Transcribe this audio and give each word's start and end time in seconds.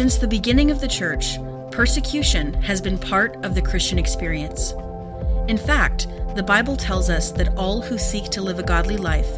Since 0.00 0.16
the 0.16 0.26
beginning 0.26 0.70
of 0.70 0.80
the 0.80 0.88
church, 0.88 1.36
persecution 1.70 2.54
has 2.62 2.80
been 2.80 2.96
part 2.96 3.36
of 3.44 3.54
the 3.54 3.60
Christian 3.60 3.98
experience. 3.98 4.72
In 5.46 5.58
fact, 5.58 6.08
the 6.34 6.42
Bible 6.42 6.74
tells 6.74 7.10
us 7.10 7.32
that 7.32 7.54
all 7.54 7.82
who 7.82 7.98
seek 7.98 8.30
to 8.30 8.40
live 8.40 8.58
a 8.58 8.62
godly 8.62 8.96
life 8.96 9.28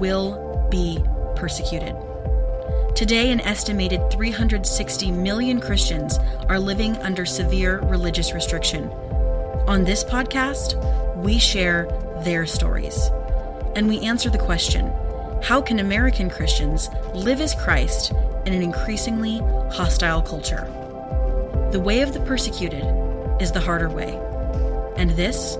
will 0.00 0.66
be 0.72 0.98
persecuted. 1.36 1.94
Today, 2.96 3.30
an 3.30 3.38
estimated 3.42 4.10
360 4.10 5.12
million 5.12 5.60
Christians 5.60 6.18
are 6.48 6.58
living 6.58 6.96
under 6.96 7.24
severe 7.24 7.78
religious 7.82 8.32
restriction. 8.32 8.90
On 9.68 9.84
this 9.84 10.02
podcast, 10.02 10.74
we 11.22 11.38
share 11.38 11.86
their 12.24 12.44
stories. 12.44 13.08
And 13.76 13.88
we 13.88 14.00
answer 14.00 14.30
the 14.30 14.36
question 14.36 14.92
how 15.44 15.62
can 15.62 15.78
American 15.78 16.28
Christians 16.28 16.88
live 17.14 17.40
as 17.40 17.54
Christ 17.54 18.12
in 18.46 18.54
an 18.54 18.62
increasingly 18.62 19.38
hostile 19.70 20.22
culture? 20.22 20.66
The 21.72 21.80
way 21.80 22.00
of 22.02 22.12
the 22.12 22.20
persecuted 22.20 22.84
is 23.40 23.52
the 23.52 23.60
harder 23.60 23.90
way. 23.90 24.18
And 24.96 25.10
this 25.10 25.56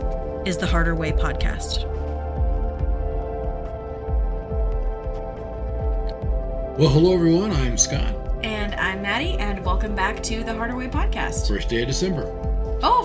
is 0.46 0.56
the 0.56 0.66
Harder 0.66 0.95
Way 0.95 1.12
podcast. 1.12 1.84
Well, 6.78 6.88
hello 6.88 7.12
everyone. 7.14 7.52
I'm 7.52 7.77
Scott. 7.77 8.14
And 8.45 8.74
I'm 8.77 9.02
Maddie, 9.02 9.37
and 9.38 9.65
welcome 9.65 9.95
back 9.95 10.23
to 10.23 10.45
the 10.45 10.54
Harder 10.54 10.76
Way 10.76 10.88
podcast. 10.88 11.48
First 11.48 11.68
day 11.68 11.82
of 11.82 11.88
December. 11.88 12.38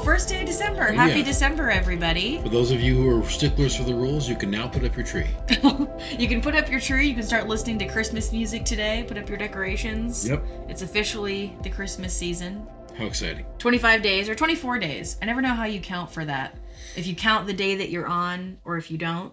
Oh, 0.03 0.05
first 0.05 0.27
day 0.27 0.41
of 0.41 0.45
December. 0.47 0.89
Oh, 0.89 0.93
Happy 0.93 1.19
Yeah. 1.19 1.25
December, 1.25 1.71
everybody. 1.71 2.37
For 2.41 2.49
those 2.49 2.71
of 2.71 2.81
you 2.81 2.93
who 2.95 3.21
are 3.21 3.29
sticklers 3.29 3.73
for 3.73 3.83
the 3.83 3.95
rules, 3.95 4.27
you 4.27 4.35
can 4.35 4.51
now 4.51 4.67
put 4.67 4.83
up 4.83 4.97
your 4.97 5.05
tree. 5.05 5.27
you 6.19 6.27
can 6.27 6.41
put 6.41 6.55
up 6.55 6.69
your 6.69 6.81
tree. 6.81 7.07
You 7.07 7.13
can 7.13 7.23
start 7.23 7.47
listening 7.47 7.79
to 7.79 7.87
Christmas 7.87 8.33
music 8.33 8.65
today. 8.65 9.05
Put 9.07 9.17
up 9.17 9.29
your 9.29 9.37
decorations. 9.37 10.27
Yep. 10.27 10.43
It's 10.67 10.81
officially 10.81 11.55
the 11.63 11.69
Christmas 11.69 12.13
season. 12.13 12.67
How 12.97 13.05
exciting. 13.05 13.45
25 13.59 14.01
days 14.01 14.27
or 14.27 14.35
24 14.35 14.77
days. 14.79 15.17
I 15.21 15.25
never 15.25 15.41
know 15.41 15.53
how 15.53 15.63
you 15.63 15.79
count 15.79 16.11
for 16.11 16.25
that. 16.25 16.57
If 16.97 17.07
you 17.07 17.15
count 17.15 17.47
the 17.47 17.53
day 17.53 17.75
that 17.75 17.89
you're 17.89 18.05
on 18.07 18.57
or 18.65 18.75
if 18.75 18.91
you 18.91 18.97
don't. 18.97 19.31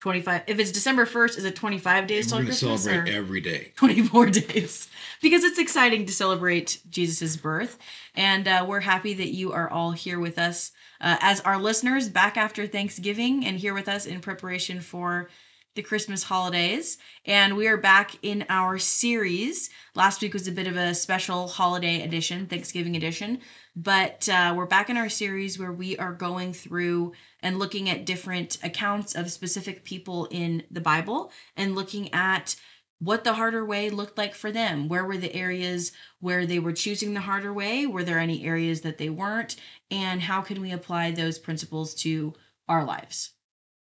25. 0.00 0.42
If 0.46 0.58
it's 0.58 0.72
December 0.72 1.04
1st, 1.04 1.38
is 1.38 1.44
it 1.44 1.54
25 1.56 2.06
days 2.06 2.32
We're 2.32 2.38
till 2.38 2.46
Christmas? 2.46 2.82
celebrate 2.82 3.12
or 3.12 3.16
every 3.16 3.40
day. 3.40 3.72
24 3.76 4.26
days. 4.30 4.88
Because 5.20 5.44
it's 5.44 5.58
exciting 5.58 6.06
to 6.06 6.12
celebrate 6.12 6.80
Jesus' 6.88 7.36
birth. 7.36 7.78
And 8.14 8.48
uh, 8.48 8.64
we're 8.66 8.80
happy 8.80 9.14
that 9.14 9.34
you 9.34 9.52
are 9.52 9.68
all 9.70 9.92
here 9.92 10.18
with 10.18 10.38
us 10.38 10.72
uh, 11.00 11.16
as 11.20 11.40
our 11.42 11.58
listeners 11.58 12.08
back 12.08 12.36
after 12.36 12.66
Thanksgiving 12.66 13.44
and 13.44 13.58
here 13.58 13.74
with 13.74 13.88
us 13.88 14.06
in 14.06 14.20
preparation 14.20 14.80
for 14.80 15.28
the 15.74 15.82
Christmas 15.82 16.22
holidays. 16.22 16.98
And 17.26 17.56
we 17.56 17.68
are 17.68 17.76
back 17.76 18.16
in 18.22 18.44
our 18.48 18.78
series. 18.78 19.70
Last 19.94 20.20
week 20.22 20.32
was 20.32 20.48
a 20.48 20.52
bit 20.52 20.66
of 20.66 20.76
a 20.76 20.94
special 20.94 21.46
holiday 21.46 22.02
edition, 22.02 22.46
Thanksgiving 22.46 22.96
edition. 22.96 23.40
But 23.76 24.28
uh, 24.28 24.54
we're 24.56 24.66
back 24.66 24.90
in 24.90 24.96
our 24.96 25.08
series 25.08 25.58
where 25.58 25.72
we 25.72 25.96
are 25.96 26.12
going 26.12 26.52
through 26.52 27.12
and 27.40 27.58
looking 27.58 27.88
at 27.88 28.04
different 28.04 28.58
accounts 28.62 29.14
of 29.14 29.30
specific 29.30 29.84
people 29.84 30.26
in 30.30 30.64
the 30.70 30.80
Bible 30.80 31.30
and 31.56 31.74
looking 31.74 32.12
at 32.12 32.56
what 32.98 33.24
the 33.24 33.32
harder 33.32 33.64
way 33.64 33.88
looked 33.88 34.18
like 34.18 34.34
for 34.34 34.52
them. 34.52 34.88
Where 34.88 35.04
were 35.04 35.16
the 35.16 35.34
areas 35.34 35.92
where 36.18 36.46
they 36.46 36.58
were 36.58 36.72
choosing 36.72 37.14
the 37.14 37.20
harder 37.20 37.52
way? 37.52 37.86
Were 37.86 38.04
there 38.04 38.18
any 38.18 38.44
areas 38.44 38.82
that 38.82 38.98
they 38.98 39.08
weren't? 39.08 39.56
And 39.90 40.20
how 40.20 40.42
can 40.42 40.60
we 40.60 40.72
apply 40.72 41.12
those 41.12 41.38
principles 41.38 41.94
to 41.96 42.34
our 42.68 42.84
lives? 42.84 43.30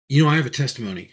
You 0.08 0.24
know, 0.24 0.30
I 0.30 0.36
have 0.36 0.46
a 0.46 0.50
testimony. 0.50 1.12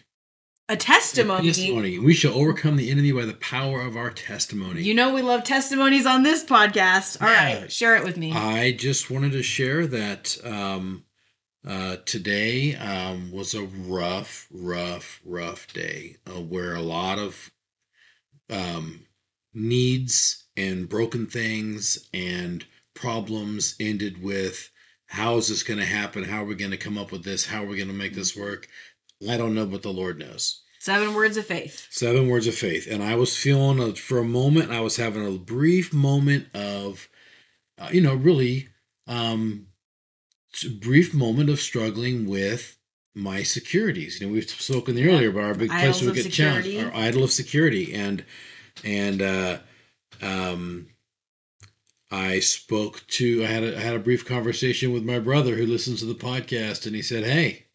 A 0.68 0.76
testimony. 0.76 1.48
A 1.48 1.52
testimony. 1.52 1.98
We 1.98 2.14
shall 2.14 2.34
overcome 2.34 2.76
the 2.76 2.90
enemy 2.90 3.12
by 3.12 3.24
the 3.24 3.34
power 3.34 3.80
of 3.82 3.96
our 3.96 4.10
testimony. 4.10 4.82
You 4.82 4.94
know 4.94 5.12
we 5.12 5.20
love 5.20 5.44
testimonies 5.44 6.06
on 6.06 6.22
this 6.22 6.44
podcast. 6.44 7.20
All 7.20 7.28
Yeah. 7.28 7.60
right, 7.62 7.72
share 7.72 7.96
it 7.96 8.04
with 8.04 8.16
me. 8.16 8.32
I 8.32 8.72
just 8.72 9.10
wanted 9.10 9.32
to 9.32 9.42
share 9.42 9.86
that 9.88 10.38
um, 10.44 11.04
uh, 11.66 11.96
today 12.06 12.76
um, 12.76 13.32
was 13.32 13.54
a 13.54 13.62
rough, 13.64 14.46
rough, 14.50 15.20
rough 15.24 15.66
day 15.72 16.16
uh, 16.26 16.40
where 16.40 16.74
a 16.74 16.80
lot 16.82 17.18
of 17.18 17.50
um, 18.48 19.06
needs 19.52 20.44
and 20.56 20.88
broken 20.88 21.26
things 21.26 22.08
and 22.14 22.64
problems 22.94 23.74
ended 23.80 24.22
with 24.22 24.70
how 25.06 25.36
is 25.36 25.48
this 25.48 25.62
going 25.62 25.78
to 25.80 25.84
happen? 25.84 26.24
How 26.24 26.42
are 26.42 26.46
we 26.46 26.54
going 26.54 26.70
to 26.70 26.76
come 26.78 26.96
up 26.96 27.12
with 27.12 27.24
this? 27.24 27.44
How 27.46 27.62
are 27.64 27.66
we 27.66 27.76
going 27.76 27.88
to 27.88 27.94
make 27.94 28.14
this 28.14 28.34
work? 28.34 28.66
I 29.30 29.36
don't 29.36 29.54
know, 29.54 29.66
but 29.66 29.82
the 29.82 29.92
Lord 29.92 30.18
knows. 30.18 30.62
Seven 30.80 31.14
words 31.14 31.36
of 31.36 31.46
faith. 31.46 31.86
Seven 31.90 32.28
words 32.28 32.46
of 32.48 32.54
faith. 32.54 32.88
And 32.90 33.02
I 33.02 33.14
was 33.14 33.36
feeling, 33.36 33.78
a, 33.80 33.94
for 33.94 34.18
a 34.18 34.24
moment, 34.24 34.72
I 34.72 34.80
was 34.80 34.96
having 34.96 35.24
a 35.26 35.38
brief 35.38 35.92
moment 35.92 36.48
of, 36.54 37.08
uh, 37.78 37.88
you 37.92 38.00
know, 38.00 38.14
really 38.14 38.68
um, 39.06 39.68
brief 40.80 41.14
moment 41.14 41.50
of 41.50 41.60
struggling 41.60 42.26
with 42.26 42.78
my 43.14 43.44
securities. 43.44 44.20
You 44.20 44.26
know, 44.26 44.32
we've 44.32 44.48
spoken 44.50 44.96
Yeah. 44.96 45.06
earlier 45.12 45.28
about 45.30 45.44
our 45.44 45.54
big 45.54 45.70
place 45.70 46.02
we 46.02 46.12
get 46.12 46.32
challenged, 46.32 46.66
security. 46.66 46.80
our 46.80 46.94
idol 47.00 47.22
of 47.22 47.30
security. 47.30 47.94
And, 47.94 48.24
and, 48.82 49.22
uh, 49.22 49.58
um, 50.20 50.88
I 52.10 52.40
spoke 52.40 53.06
to, 53.06 53.42
I 53.44 53.46
had 53.46 53.62
a, 53.64 53.76
I 53.76 53.80
had 53.80 53.94
a 53.94 54.00
brief 54.00 54.26
conversation 54.26 54.92
with 54.92 55.04
my 55.04 55.18
brother 55.18 55.54
who 55.54 55.64
listens 55.66 56.00
to 56.00 56.06
the 56.06 56.14
podcast, 56.14 56.86
and 56.86 56.94
he 56.94 57.00
said, 57.02 57.24
Hey, 57.24 57.66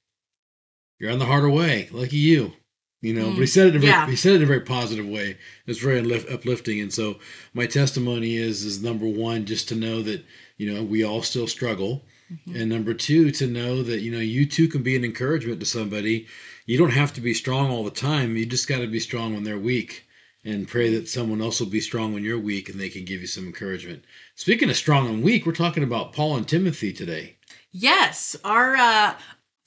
you're 0.99 1.11
on 1.11 1.19
the 1.19 1.25
harder 1.25 1.49
way. 1.49 1.89
Lucky 1.91 2.17
you. 2.17 2.53
You 3.01 3.13
know, 3.13 3.29
but 3.29 3.41
he 3.41 3.45
said 3.45 3.67
it 3.67 3.69
in 3.69 3.75
a 3.75 3.79
very, 3.79 3.91
Yeah. 3.91 4.09
he 4.09 4.15
said 4.15 4.33
it 4.33 4.35
in 4.37 4.43
a 4.43 4.47
very 4.47 4.61
positive 4.61 5.05
way. 5.07 5.37
It's 5.67 5.79
very 5.79 5.99
uplifting. 6.29 6.81
And 6.81 6.91
so 6.91 7.19
my 7.53 7.67
testimony 7.67 8.37
is 8.37 8.65
is 8.65 8.81
number 8.81 9.05
one, 9.05 9.45
just 9.45 9.69
to 9.69 9.75
know 9.75 10.01
that, 10.01 10.25
you 10.57 10.73
know, 10.73 10.81
we 10.83 11.03
all 11.03 11.21
still 11.21 11.47
struggle. 11.47 12.05
And 12.53 12.69
number 12.69 12.93
two, 12.93 13.31
to 13.31 13.47
know 13.47 13.83
that, 13.83 14.01
you 14.01 14.11
know, 14.11 14.19
you 14.19 14.45
too 14.45 14.67
can 14.67 14.83
be 14.83 14.97
an 14.97 15.05
encouragement 15.05 15.61
to 15.61 15.65
somebody. 15.65 16.27
You 16.65 16.77
don't 16.77 16.89
have 16.89 17.13
to 17.13 17.21
be 17.21 17.33
strong 17.33 17.69
all 17.69 17.85
the 17.85 17.91
time. 17.91 18.35
You 18.35 18.45
just 18.45 18.67
got 18.67 18.79
to 18.79 18.87
be 18.87 18.99
strong 18.99 19.33
when 19.33 19.43
they're 19.43 19.57
weak. 19.59 20.03
And 20.43 20.67
pray 20.67 20.93
that 20.95 21.07
someone 21.07 21.41
else 21.41 21.59
will 21.59 21.67
be 21.67 21.79
strong 21.79 22.13
when 22.13 22.23
you're 22.23 22.39
weak 22.39 22.67
and 22.67 22.79
they 22.79 22.89
can 22.89 23.05
give 23.05 23.21
you 23.21 23.27
some 23.27 23.45
encouragement. 23.45 24.03
Speaking 24.35 24.69
of 24.69 24.75
strong 24.75 25.07
and 25.07 25.23
weak, 25.23 25.45
we're 25.45 25.51
talking 25.53 25.83
about 25.83 26.13
Paul 26.13 26.35
and 26.35 26.47
Timothy 26.47 26.91
today. 26.91 27.37
Yes, 27.71 28.35
our 28.43 28.75
uh 28.75 29.13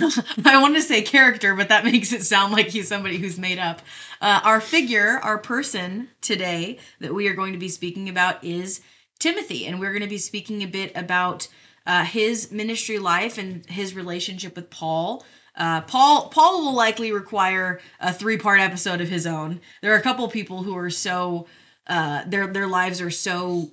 I 0.45 0.61
want 0.61 0.75
to 0.77 0.83
say 0.83 1.03
character, 1.03 1.55
but 1.55 1.69
that 1.69 1.85
makes 1.93 2.13
it 2.13 2.25
sound 2.25 2.53
like 2.53 2.69
he's 2.69 2.89
somebody 2.89 3.19
who's 3.19 3.39
made 3.39 3.59
up. 3.59 3.83
Uh, 4.21 4.41
our 4.45 4.61
figure, 4.61 5.19
our 5.23 5.39
person 5.39 6.09
today 6.21 6.79
that 7.01 7.15
we 7.15 7.29
are 7.29 7.35
going 7.35 7.53
to 7.53 7.59
be 7.59 7.69
speaking 7.69 8.09
about 8.09 8.43
is 8.45 8.81
Timothy, 9.19 9.67
and 9.67 9.79
we're 9.79 9.93
going 9.93 10.03
to 10.03 10.09
be 10.09 10.19
speaking 10.19 10.63
a 10.63 10.67
bit 10.67 10.93
about 10.97 11.49
uh, 11.87 12.05
his 12.05 12.51
ministry 12.53 12.99
life 12.99 13.39
and 13.39 13.67
his 13.67 13.95
relationship 13.95 14.57
with 14.57 14.71
Paul. 14.71 15.25
Uh, 15.57 15.81
Paul 15.83 16.29
Paul 16.29 16.65
will 16.65 16.75
likely 16.75 17.13
require 17.13 17.81
a 18.01 18.13
three 18.13 18.39
part 18.39 18.61
episode 18.61 19.01
of 19.01 19.09
his 19.09 19.27
own. 19.27 19.61
There 19.83 19.93
are 19.93 19.99
a 19.99 20.03
couple 20.03 20.27
people 20.29 20.63
who 20.63 20.77
are 20.77 20.91
so 20.91 21.47
uh, 21.87 22.25
their 22.27 22.47
their 22.47 22.67
lives 22.67 23.01
are 23.01 23.11
so 23.11 23.71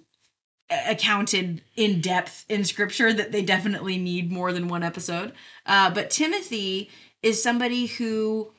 accounted 0.70 1.62
in 1.76 2.02
depth 2.02 2.46
in 2.50 2.64
scripture 2.64 3.14
that 3.14 3.32
they 3.32 3.42
definitely 3.42 3.98
need 3.98 4.32
more 4.32 4.52
than 4.52 4.68
one 4.68 4.84
episode. 4.84 5.34
Uh, 5.66 5.90
but 5.90 6.10
Timothy 6.10 6.90
is 7.24 7.42
somebody 7.42 7.86
who, 7.86 8.52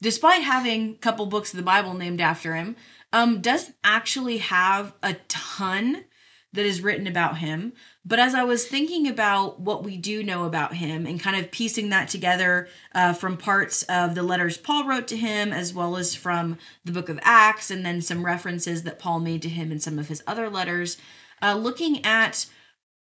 despite 0.00 0.42
having 0.42 0.90
a 0.90 0.98
couple 0.98 1.26
books 1.26 1.52
of 1.52 1.56
the 1.56 1.62
Bible 1.62 1.94
named 1.94 2.20
after 2.20 2.54
him, 2.54 2.76
um, 3.12 3.40
doesn't 3.40 3.76
actually 3.82 4.38
have 4.38 4.92
a 5.02 5.14
ton 5.28 6.04
that 6.52 6.66
is 6.66 6.80
written 6.80 7.06
about 7.06 7.38
him. 7.38 7.72
But 8.04 8.18
as 8.18 8.34
I 8.34 8.44
was 8.44 8.66
thinking 8.66 9.08
about 9.08 9.60
what 9.60 9.84
we 9.84 9.96
do 9.96 10.22
know 10.22 10.44
about 10.44 10.74
him 10.74 11.06
and 11.06 11.20
kind 11.20 11.36
of 11.36 11.50
piecing 11.50 11.90
that 11.90 12.08
together 12.08 12.68
uh, 12.94 13.12
from 13.12 13.36
parts 13.36 13.82
of 13.84 14.14
the 14.14 14.22
letters 14.22 14.56
Paul 14.56 14.86
wrote 14.86 15.08
to 15.08 15.16
him, 15.16 15.52
as 15.52 15.74
well 15.74 15.96
as 15.96 16.14
from 16.14 16.56
the 16.84 16.92
book 16.92 17.08
of 17.08 17.18
Acts, 17.22 17.70
and 17.70 17.84
then 17.84 18.00
some 18.00 18.24
references 18.24 18.84
that 18.84 18.98
Paul 18.98 19.20
made 19.20 19.42
to 19.42 19.48
him 19.48 19.70
in 19.70 19.80
some 19.80 19.98
of 19.98 20.08
his 20.08 20.22
other 20.26 20.48
letters, 20.48 20.96
uh, 21.42 21.54
looking 21.54 22.04
at 22.04 22.46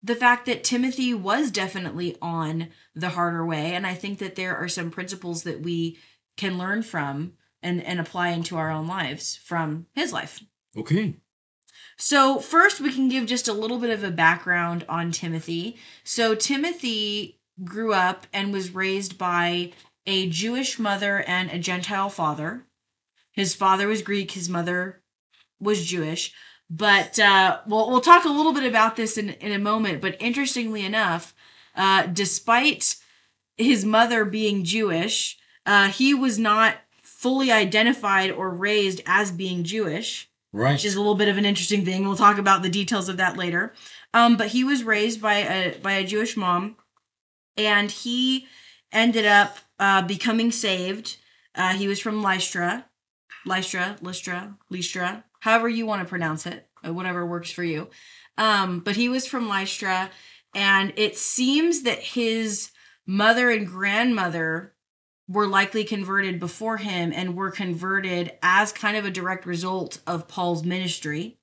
the 0.02 0.14
fact 0.14 0.46
that 0.46 0.64
Timothy 0.64 1.12
was 1.12 1.50
definitely 1.50 2.16
on 2.22 2.68
the 2.94 3.10
harder 3.10 3.44
way. 3.44 3.74
And 3.74 3.86
I 3.86 3.94
think 3.94 4.18
that 4.18 4.36
there 4.36 4.56
are 4.56 4.68
some 4.68 4.90
principles 4.90 5.42
that 5.42 5.60
we 5.60 5.98
can 6.36 6.58
learn 6.58 6.82
from 6.82 7.34
and, 7.62 7.82
and 7.82 8.00
apply 8.00 8.28
into 8.28 8.56
our 8.56 8.70
own 8.70 8.86
lives 8.86 9.36
from 9.36 9.86
his 9.94 10.12
life. 10.12 10.40
Okay. 10.76 11.16
So, 11.98 12.38
first, 12.38 12.80
we 12.80 12.94
can 12.94 13.10
give 13.10 13.26
just 13.26 13.46
a 13.46 13.52
little 13.52 13.78
bit 13.78 13.90
of 13.90 14.02
a 14.02 14.10
background 14.10 14.86
on 14.88 15.12
Timothy. 15.12 15.76
So, 16.02 16.34
Timothy 16.34 17.38
grew 17.62 17.92
up 17.92 18.26
and 18.32 18.54
was 18.54 18.74
raised 18.74 19.18
by 19.18 19.72
a 20.06 20.30
Jewish 20.30 20.78
mother 20.78 21.22
and 21.26 21.50
a 21.50 21.58
Gentile 21.58 22.08
father. 22.08 22.64
His 23.32 23.54
father 23.54 23.86
was 23.86 24.00
Greek, 24.00 24.30
his 24.30 24.48
mother 24.48 25.02
was 25.60 25.84
Jewish. 25.84 26.32
But 26.70 27.18
uh, 27.18 27.58
we'll, 27.66 27.90
we'll 27.90 28.00
talk 28.00 28.24
a 28.24 28.28
little 28.28 28.52
bit 28.52 28.64
about 28.64 28.94
this 28.96 29.18
in, 29.18 29.30
in 29.30 29.52
a 29.52 29.58
moment. 29.58 30.00
But 30.00 30.16
interestingly 30.20 30.84
enough, 30.84 31.34
uh, 31.74 32.06
despite 32.06 32.96
his 33.56 33.84
mother 33.84 34.24
being 34.24 34.62
Jewish, 34.64 35.36
uh, 35.66 35.88
he 35.88 36.14
was 36.14 36.38
not 36.38 36.76
fully 37.02 37.50
identified 37.50 38.30
or 38.30 38.50
raised 38.50 39.02
as 39.04 39.32
being 39.32 39.64
Jewish 39.64 40.28
Right. 40.52 40.72
which 40.72 40.84
is 40.84 40.96
a 40.96 40.98
little 40.98 41.14
bit 41.14 41.28
of 41.28 41.38
an 41.38 41.44
interesting 41.44 41.84
thing. 41.84 42.04
We'll 42.04 42.16
talk 42.16 42.38
about 42.38 42.62
the 42.62 42.68
details 42.68 43.08
of 43.08 43.18
that 43.18 43.36
later. 43.36 43.72
Um, 44.12 44.36
but 44.36 44.48
he 44.48 44.64
was 44.64 44.82
raised 44.82 45.22
by 45.22 45.34
a 45.36 45.78
by 45.78 45.92
a 45.92 46.04
Jewish 46.04 46.36
mom, 46.36 46.76
and 47.56 47.88
he 47.88 48.48
ended 48.90 49.26
up 49.26 49.58
uh, 49.78 50.02
becoming 50.02 50.50
saved. 50.50 51.18
Uh, 51.54 51.74
he 51.74 51.86
was 51.86 52.00
from 52.00 52.20
Lystra, 52.20 52.86
Lystra, 53.46 53.96
Lystra, 54.02 54.56
Lystra, 54.70 55.22
however 55.40 55.68
you 55.68 55.86
want 55.86 56.02
to 56.02 56.08
pronounce 56.08 56.46
it, 56.46 56.68
uh, 56.86 56.92
whatever 56.92 57.26
works 57.26 57.50
for 57.50 57.64
you. 57.64 57.90
Um, 58.38 58.80
but 58.80 58.96
he 58.96 59.08
was 59.08 59.26
from 59.26 59.48
Lystra, 59.48 60.10
and 60.54 60.92
it 60.96 61.18
seems 61.18 61.82
that 61.82 61.98
his 61.98 62.70
mother 63.06 63.50
and 63.50 63.66
grandmother 63.66 64.74
were 65.28 65.46
likely 65.46 65.84
converted 65.84 66.40
before 66.40 66.76
him 66.76 67.12
and 67.14 67.36
were 67.36 67.50
converted 67.50 68.32
as 68.42 68.72
kind 68.72 68.96
of 68.96 69.04
a 69.04 69.10
direct 69.10 69.46
result 69.46 70.00
of 70.06 70.26
Paul's 70.26 70.64
ministry. 70.64 71.38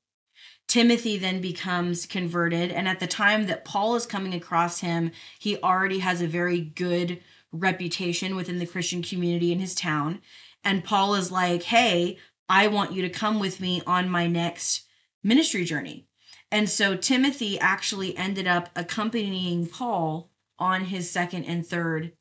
Timothy 0.68 1.18
then 1.18 1.40
becomes 1.40 2.06
converted, 2.06 2.72
and 2.72 2.88
at 2.90 3.00
the 3.00 3.08
time 3.08 3.46
that 3.46 3.64
Paul 3.64 3.96
is 3.96 4.06
coming 4.06 4.34
across 4.34 4.82
him, 4.82 5.12
he 5.40 5.58
already 5.58 6.00
has 6.00 6.22
a 6.22 6.28
very 6.28 6.60
good 6.60 7.22
reputation 7.54 8.36
within 8.36 8.60
the 8.60 8.66
Christian 8.66 9.02
community 9.02 9.54
in 9.54 9.60
his 9.60 9.74
town. 9.74 10.22
And 10.66 10.84
Paul 10.84 11.16
is 11.16 11.32
like, 11.32 11.64
Hey, 11.64 12.18
I 12.50 12.68
want 12.68 12.94
you 12.94 13.02
to 13.04 13.10
come 13.10 13.40
with 13.40 13.60
me 13.60 13.82
on 13.86 14.10
my 14.10 14.28
next 14.28 14.84
ministry 15.24 15.66
journey. 15.66 16.08
And 16.52 16.70
so 16.70 16.96
Timothy 16.96 17.60
actually 17.60 18.16
ended 18.16 18.48
up 18.48 18.70
accompanying 18.76 19.68
Paul 19.68 20.32
on 20.60 20.86
his 20.86 21.12
second 21.12 21.44
and 21.44 21.66
third 21.66 22.14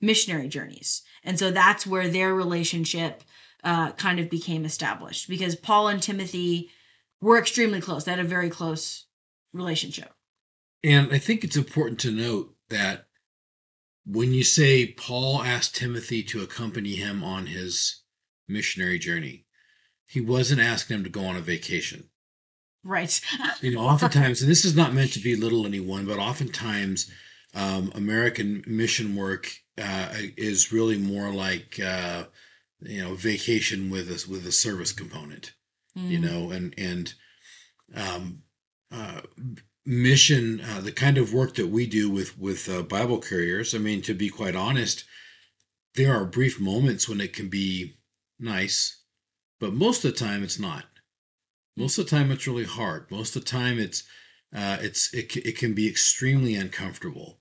missionary 0.00 0.48
journeys. 0.48 1.02
And 1.24 1.38
so 1.38 1.50
that's 1.50 1.86
where 1.86 2.08
their 2.08 2.34
relationship 2.34 3.22
uh, 3.64 3.92
kind 3.92 4.20
of 4.20 4.30
became 4.30 4.64
established 4.64 5.28
because 5.28 5.56
Paul 5.56 5.88
and 5.88 6.02
Timothy 6.02 6.70
were 7.20 7.38
extremely 7.38 7.80
close. 7.80 8.04
They 8.04 8.12
had 8.12 8.20
a 8.20 8.24
very 8.24 8.50
close 8.50 9.06
relationship. 9.52 10.12
And 10.82 11.12
I 11.12 11.18
think 11.18 11.44
it's 11.44 11.56
important 11.56 12.00
to 12.00 12.10
note 12.10 12.54
that 12.70 13.06
when 14.06 14.32
you 14.32 14.42
say 14.42 14.86
Paul 14.86 15.42
asked 15.42 15.76
Timothy 15.76 16.22
to 16.24 16.42
accompany 16.42 16.96
him 16.96 17.22
on 17.22 17.46
his 17.46 18.02
missionary 18.48 18.98
journey, 18.98 19.44
he 20.10 20.20
wasn't 20.20 20.60
asking 20.60 20.96
him 20.96 21.04
to 21.04 21.10
go 21.10 21.24
on 21.24 21.36
a 21.36 21.40
vacation. 21.40 22.08
Right. 22.82 23.20
You 23.60 23.74
know, 23.74 23.80
oftentimes, 23.80 24.40
and 24.40 24.50
this 24.50 24.64
is 24.64 24.74
not 24.74 24.94
meant 24.94 25.12
to 25.12 25.20
belittle 25.20 25.66
anyone, 25.66 26.06
but 26.06 26.18
oftentimes, 26.18 27.10
um, 27.54 27.92
American 27.94 28.64
mission 28.66 29.14
work 29.14 29.52
uh, 29.76 30.08
is 30.36 30.72
really 30.72 30.96
more 30.98 31.30
like 31.32 31.78
uh, 31.78 32.24
you 32.80 33.02
know 33.02 33.14
vacation 33.14 33.90
with 33.90 34.08
a 34.08 34.30
with 34.30 34.46
a 34.46 34.52
service 34.52 34.92
component. 34.92 35.52
You 35.94 36.18
Mm. 36.18 36.22
know, 36.22 36.50
and 36.50 36.74
and 36.78 37.14
um, 37.94 38.42
uh, 38.90 39.20
mission 39.84 40.60
uh, 40.60 40.80
the 40.80 40.92
kind 40.92 41.18
of 41.18 41.34
work 41.34 41.54
that 41.56 41.66
we 41.68 41.86
do 41.86 42.08
with 42.08 42.38
with 42.38 42.68
uh, 42.68 42.82
Bible 42.82 43.20
couriers. 43.20 43.74
I 43.74 43.78
mean, 43.78 44.00
to 44.02 44.14
be 44.14 44.28
quite 44.30 44.56
honest, 44.56 45.04
there 45.96 46.14
are 46.14 46.24
brief 46.24 46.60
moments 46.60 47.08
when 47.08 47.20
it 47.20 47.32
can 47.32 47.48
be 47.48 47.96
nice, 48.38 48.99
but 49.60 49.72
most 49.72 50.04
of 50.04 50.12
the 50.12 50.18
time 50.18 50.42
it's 50.42 50.58
not. 50.58 50.84
Most 51.76 51.98
of 51.98 52.04
the 52.06 52.10
time 52.10 52.30
it's 52.30 52.46
really 52.46 52.64
hard. 52.64 53.10
Most 53.10 53.36
of 53.36 53.44
the 53.44 53.48
time 53.50 53.78
it's 53.78 54.02
uh, 54.54 54.78
it's 54.80 55.14
it, 55.14 55.36
it 55.36 55.56
can 55.56 55.74
be 55.74 55.88
extremely 55.88 56.54
uncomfortable. 56.56 57.38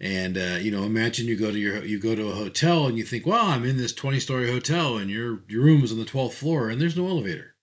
And 0.00 0.36
uh, 0.36 0.58
you 0.60 0.70
know, 0.70 0.84
imagine 0.84 1.26
you 1.26 1.36
go 1.36 1.50
to 1.50 1.58
your 1.58 1.84
you 1.84 1.98
go 1.98 2.14
to 2.14 2.28
a 2.28 2.34
hotel 2.34 2.86
and 2.86 2.96
you 2.98 3.04
think, 3.04 3.26
"Wow, 3.26 3.48
I'm 3.48 3.64
in 3.64 3.76
this 3.76 3.92
20 3.92 4.20
story 4.20 4.50
hotel, 4.50 4.96
and 4.96 5.10
your 5.10 5.42
your 5.48 5.62
room 5.62 5.82
is 5.82 5.92
on 5.92 5.98
the 5.98 6.04
12th 6.04 6.32
floor, 6.34 6.68
and 6.68 6.80
there's 6.80 6.96
no 6.96 7.08
elevator." 7.08 7.54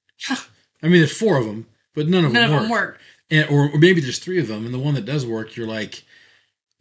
I 0.83 0.87
mean, 0.87 0.99
there's 0.99 1.17
four 1.17 1.37
of 1.37 1.45
them, 1.45 1.67
but 1.93 2.07
none 2.07 2.25
of 2.25 2.31
None 2.31 2.49
them 2.49 2.51
of 2.51 2.53
work. 2.53 2.61
them 2.61 2.71
work. 2.71 2.99
And, 3.29 3.49
or, 3.49 3.69
or 3.71 3.77
maybe 3.79 4.01
there's 4.01 4.19
three 4.19 4.39
of 4.39 4.47
them, 4.47 4.65
and 4.65 4.73
the 4.73 4.79
one 4.79 4.93
that 4.95 5.05
does 5.05 5.25
work, 5.25 5.55
you're 5.55 5.67
like, 5.67 6.03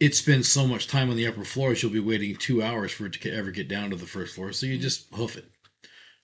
it 0.00 0.14
spends 0.14 0.48
so 0.50 0.66
much 0.66 0.88
time 0.88 1.10
on 1.10 1.16
the 1.16 1.26
upper 1.26 1.44
floors, 1.44 1.82
you'll 1.82 1.92
be 1.92 2.00
waiting 2.00 2.34
two 2.34 2.62
hours 2.62 2.90
for 2.92 3.06
it 3.06 3.12
to 3.12 3.30
ever 3.32 3.50
get 3.50 3.68
down 3.68 3.90
to 3.90 3.96
the 3.96 4.06
first 4.06 4.34
floor. 4.34 4.52
So 4.52 4.66
you 4.66 4.78
just 4.78 5.06
hoof 5.14 5.36
it. 5.36 5.44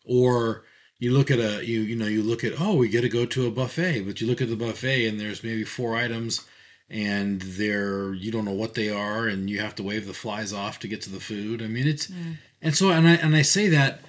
Or 0.04 0.64
you 0.98 1.12
look 1.12 1.30
at 1.30 1.38
a 1.38 1.64
you 1.64 1.80
you 1.80 1.96
know 1.96 2.06
you 2.06 2.22
look 2.22 2.42
at 2.44 2.60
oh 2.60 2.74
we 2.74 2.88
get 2.88 3.02
to 3.02 3.08
go 3.08 3.26
to 3.26 3.46
a 3.46 3.50
buffet, 3.50 4.00
but 4.02 4.20
you 4.20 4.26
look 4.26 4.40
at 4.40 4.48
the 4.48 4.56
buffet 4.56 5.06
and 5.06 5.20
there's 5.20 5.44
maybe 5.44 5.64
four 5.64 5.96
items, 5.96 6.44
and 6.88 7.40
they're 7.42 8.14
you 8.14 8.30
don't 8.32 8.44
know 8.44 8.52
what 8.52 8.74
they 8.74 8.88
are, 8.90 9.26
and 9.28 9.50
you 9.50 9.60
have 9.60 9.74
to 9.76 9.82
wave 9.82 10.06
the 10.06 10.14
flies 10.14 10.52
off 10.52 10.78
to 10.80 10.88
get 10.88 11.02
to 11.02 11.10
the 11.10 11.20
food. 11.20 11.62
I 11.62 11.66
mean 11.66 11.86
it's 11.86 12.06
Mm. 12.08 12.38
and 12.62 12.74
so 12.76 12.90
and 12.90 13.06
I 13.06 13.14
and 13.16 13.36
I 13.36 13.42
say 13.42 13.68
that 13.68 14.00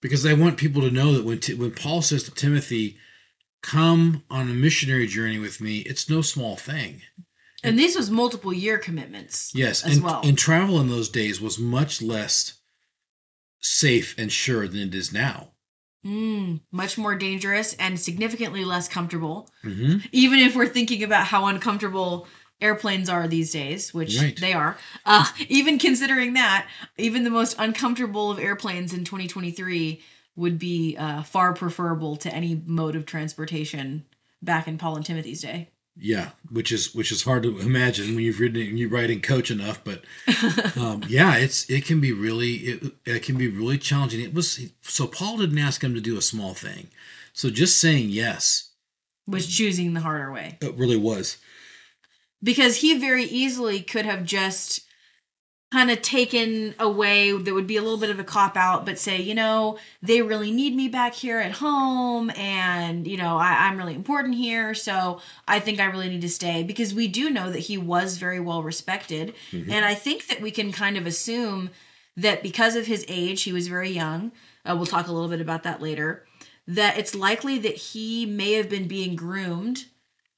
because 0.00 0.26
I 0.26 0.34
want 0.34 0.58
people 0.58 0.82
to 0.82 0.90
know 0.90 1.12
that 1.14 1.24
when 1.24 1.38
Ti- 1.38 1.54
when 1.54 1.70
Paul 1.72 2.02
says 2.02 2.24
to 2.24 2.30
Timothy, 2.32 2.96
"Come 3.62 4.24
on 4.30 4.50
a 4.50 4.54
missionary 4.54 5.06
journey 5.06 5.38
with 5.38 5.60
me," 5.60 5.78
it's 5.80 6.10
no 6.10 6.20
small 6.22 6.56
thing. 6.56 7.02
And 7.62 7.78
this 7.78 7.96
was 7.96 8.10
multiple 8.10 8.52
year 8.52 8.78
commitments. 8.78 9.50
Yes, 9.54 9.82
as 9.84 9.96
and 9.96 10.04
well. 10.04 10.20
and 10.24 10.36
travel 10.38 10.80
in 10.80 10.88
those 10.88 11.08
days 11.08 11.40
was 11.40 11.58
much 11.58 12.00
less 12.02 12.54
safe 13.60 14.14
and 14.18 14.30
sure 14.32 14.68
than 14.68 14.80
it 14.80 14.94
is 14.94 15.12
now. 15.12 15.52
Mm, 16.06 16.60
much 16.70 16.96
more 16.96 17.16
dangerous 17.16 17.74
and 17.74 17.98
significantly 17.98 18.64
less 18.64 18.88
comfortable. 18.88 19.50
hmm 19.62 19.96
Even 20.12 20.38
if 20.38 20.54
we're 20.54 20.68
thinking 20.68 21.02
about 21.02 21.26
how 21.26 21.46
uncomfortable 21.46 22.28
airplanes 22.60 23.08
are 23.08 23.26
these 23.26 23.50
days, 23.52 23.92
which 23.92 24.16
Right. 24.16 24.36
they 24.40 24.52
are. 24.52 24.78
Uh, 25.04 25.26
even 25.48 25.78
considering 25.78 26.34
that, 26.34 26.68
even 26.96 27.24
the 27.24 27.30
most 27.30 27.56
uncomfortable 27.58 28.30
of 28.30 28.38
airplanes 28.38 28.94
in 28.94 29.04
2023 29.04 30.00
would 30.36 30.58
be 30.58 30.96
uh, 30.96 31.22
far 31.22 31.54
preferable 31.54 32.16
to 32.16 32.32
any 32.32 32.62
mode 32.66 32.94
of 32.94 33.04
transportation 33.06 34.04
back 34.42 34.68
in 34.68 34.78
Paul 34.78 34.96
and 34.96 35.04
Timothy's 35.04 35.42
day. 35.42 35.70
Yeah, 35.98 36.30
which 36.50 36.72
is 36.72 36.94
which 36.94 37.10
is 37.10 37.22
hard 37.22 37.42
to 37.44 37.58
imagine 37.58 38.14
when 38.14 38.24
you've 38.24 38.38
written 38.38 38.76
you 38.76 38.88
ride 38.88 39.10
in 39.10 39.22
coach 39.22 39.50
enough, 39.50 39.82
but 39.82 40.04
um, 40.76 41.02
yeah, 41.08 41.36
it's 41.36 41.68
it 41.70 41.86
can 41.86 42.00
be 42.00 42.12
really 42.12 42.52
it, 42.54 42.92
it 43.06 43.22
can 43.22 43.38
be 43.38 43.48
really 43.48 43.78
challenging. 43.78 44.20
It 44.20 44.34
was 44.34 44.60
so 44.82 45.06
Paul 45.06 45.38
didn't 45.38 45.58
ask 45.58 45.82
him 45.82 45.94
to 45.94 46.00
do 46.00 46.18
a 46.18 46.22
small 46.22 46.52
thing, 46.52 46.88
so 47.32 47.48
just 47.48 47.80
saying 47.80 48.10
yes, 48.10 48.70
was 49.26 49.46
choosing 49.46 49.94
the 49.94 50.00
harder 50.00 50.30
way. 50.32 50.58
it 50.60 50.74
really 50.76 50.98
was. 50.98 51.38
because 52.42 52.76
he 52.76 52.98
very 52.98 53.24
easily 53.24 53.80
could 53.80 54.04
have 54.04 54.24
just 54.24 54.85
kind 55.76 55.90
of 55.90 56.00
taken 56.00 56.74
away 56.78 57.36
that 57.36 57.52
would 57.52 57.66
be 57.66 57.76
a 57.76 57.82
little 57.82 57.98
bit 57.98 58.08
of 58.08 58.18
a 58.18 58.24
cop 58.24 58.56
out 58.56 58.86
but 58.86 58.98
say 58.98 59.20
you 59.20 59.34
know 59.34 59.78
they 60.00 60.22
really 60.22 60.50
need 60.50 60.74
me 60.74 60.88
back 60.88 61.12
here 61.12 61.38
at 61.38 61.52
home 61.52 62.30
and 62.30 63.06
you 63.06 63.18
know 63.18 63.36
I, 63.36 63.66
i'm 63.66 63.76
really 63.76 63.94
important 63.94 64.34
here 64.36 64.72
so 64.72 65.20
i 65.46 65.60
think 65.60 65.78
i 65.78 65.84
really 65.84 66.08
need 66.08 66.22
to 66.22 66.30
stay 66.30 66.62
because 66.62 66.94
we 66.94 67.08
do 67.08 67.28
know 67.28 67.50
that 67.50 67.58
he 67.58 67.76
was 67.76 68.16
very 68.16 68.40
well 68.40 68.62
respected 68.62 69.34
Mhm. 69.52 69.70
and 69.70 69.84
i 69.84 69.94
think 69.94 70.28
that 70.28 70.40
we 70.40 70.50
can 70.50 70.72
kind 70.72 70.96
of 70.96 71.04
assume 71.06 71.68
that 72.16 72.42
because 72.42 72.74
of 72.74 72.86
his 72.86 73.04
age 73.06 73.42
he 73.42 73.52
was 73.52 73.68
very 73.68 73.90
young 73.90 74.32
uh, 74.64 74.74
we'll 74.74 74.86
talk 74.86 75.08
a 75.08 75.12
little 75.12 75.28
bit 75.28 75.42
about 75.42 75.62
that 75.64 75.82
later 75.82 76.24
that 76.66 76.96
it's 76.96 77.14
likely 77.14 77.58
that 77.58 77.76
he 77.76 78.24
may 78.24 78.52
have 78.52 78.70
been 78.70 78.88
being 78.88 79.14
groomed 79.14 79.84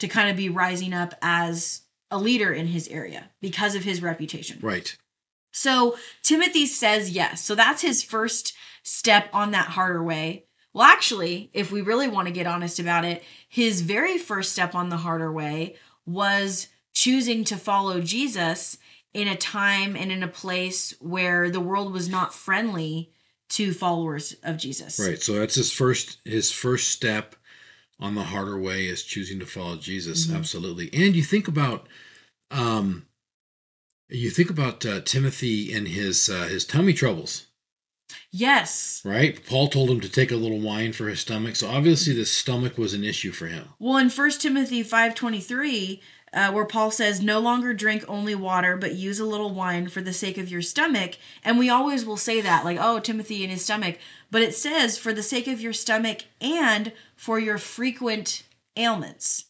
to 0.01 0.09
kind 0.09 0.29
of 0.31 0.37
be 0.37 0.49
rising 0.49 0.93
up 0.93 1.15
as 1.23 1.83
a 2.11 2.19
leader 2.19 2.53
in 2.53 2.67
his 2.67 2.89
area 2.89 3.31
because 3.41 3.75
of 3.75 3.85
his 3.85 4.01
reputation. 4.01 4.59
Right. 4.63 4.97
So 5.59 5.97
Timothy 6.23 6.67
says 6.67 7.11
yes. 7.11 7.45
So 7.45 7.55
that's 7.55 7.83
his 7.83 8.03
first 8.03 8.55
step 8.85 9.29
on 9.33 9.51
that 9.51 9.69
harder 9.69 10.03
way. 10.03 10.45
Well, 10.73 10.87
actually, 10.87 11.51
if 11.53 11.73
we 11.73 11.81
really 11.81 12.07
want 12.09 12.29
to 12.29 12.35
get 12.35 12.47
honest 12.47 12.79
about 12.79 13.05
it, 13.05 13.25
his 13.49 13.81
very 13.81 14.19
first 14.19 14.53
step 14.53 14.75
on 14.75 14.89
the 14.89 14.99
harder 14.99 15.33
way 15.33 15.77
was 16.07 16.69
choosing 16.95 17.43
to 17.45 17.57
follow 17.57 18.01
Jesus 18.01 18.79
in 19.13 19.27
a 19.27 19.37
time 19.37 19.97
and 19.97 20.13
in 20.13 20.23
a 20.23 20.29
place 20.29 20.95
where 21.01 21.51
the 21.51 21.61
world 21.61 21.93
was 21.93 22.09
not 22.09 22.33
friendly 22.33 23.11
to 23.51 23.73
followers 23.73 24.37
of 24.45 24.59
Jesus. 24.59 25.01
Right. 25.01 25.21
So 25.21 25.33
that's 25.33 25.57
his 25.57 25.73
first 25.73 26.19
his 26.25 26.53
first 26.53 26.91
step 26.91 27.35
on 27.99 28.15
the 28.15 28.23
harder 28.23 28.59
way 28.59 28.87
is 28.87 29.03
choosing 29.03 29.41
to 29.41 29.47
follow 29.47 29.77
Jesus. 29.77 30.27
Mhm. 30.29 30.37
Absolutely. 30.37 30.89
And 30.93 31.17
you 31.17 31.23
think 31.25 31.49
about 31.49 31.89
um 32.53 33.08
you 34.09 34.31
think 34.31 34.51
about 34.51 34.85
uh, 34.87 35.01
Timothy 35.01 35.73
and 35.73 35.89
his 35.89 36.29
uh, 36.29 36.45
his 36.49 36.65
tummy 36.65 36.95
troubles, 36.95 37.47
Yes. 38.31 39.03
right? 39.05 39.45
Paul 39.47 39.69
told 39.69 39.91
him 39.91 40.01
to 40.01 40.09
take 40.09 40.31
a 40.31 40.37
little 40.37 40.61
wine 40.61 40.93
for 40.93 41.09
his 41.09 41.21
stomach. 41.21 41.57
So 41.57 41.69
obviously 41.69 42.15
the 42.15 42.25
stomach 42.25 42.79
was 42.79 42.95
an 42.95 43.05
issue 43.05 43.33
for 43.33 43.47
him. 43.47 43.69
Well, 43.79 43.99
in 43.99 44.11
1 44.11 44.31
Timothy 44.41 44.83
5:23, 44.83 46.01
uh, 46.33 46.53
where 46.53 46.65
Paul 46.65 46.91
says, 46.91 47.21
"No 47.21 47.39
longer 47.39 47.75
drink 47.75 48.05
only 48.09 48.35
water, 48.35 48.77
but 48.77 48.95
use 48.95 49.19
a 49.19 49.25
little 49.25 49.51
wine 49.55 49.89
for 49.89 50.01
the 50.01 50.13
sake 50.13 50.39
of 50.39 50.51
your 50.51 50.63
stomach." 50.63 51.17
And 51.45 51.59
we 51.59 51.69
always 51.69 52.05
will 52.05 52.17
say 52.17 52.41
that, 52.41 52.65
like, 52.65 52.79
"Oh, 52.81 53.01
Timothy 53.01 53.43
and 53.43 53.53
his 53.53 53.65
stomach," 53.65 53.99
but 54.31 54.43
it 54.43 54.55
says, 54.55 54.97
"For 54.99 55.13
the 55.13 55.23
sake 55.23 55.47
of 55.49 55.61
your 55.61 55.73
stomach 55.73 56.25
and 56.41 56.93
for 57.17 57.39
your 57.39 57.59
frequent 57.59 58.43
ailments." 58.77 59.45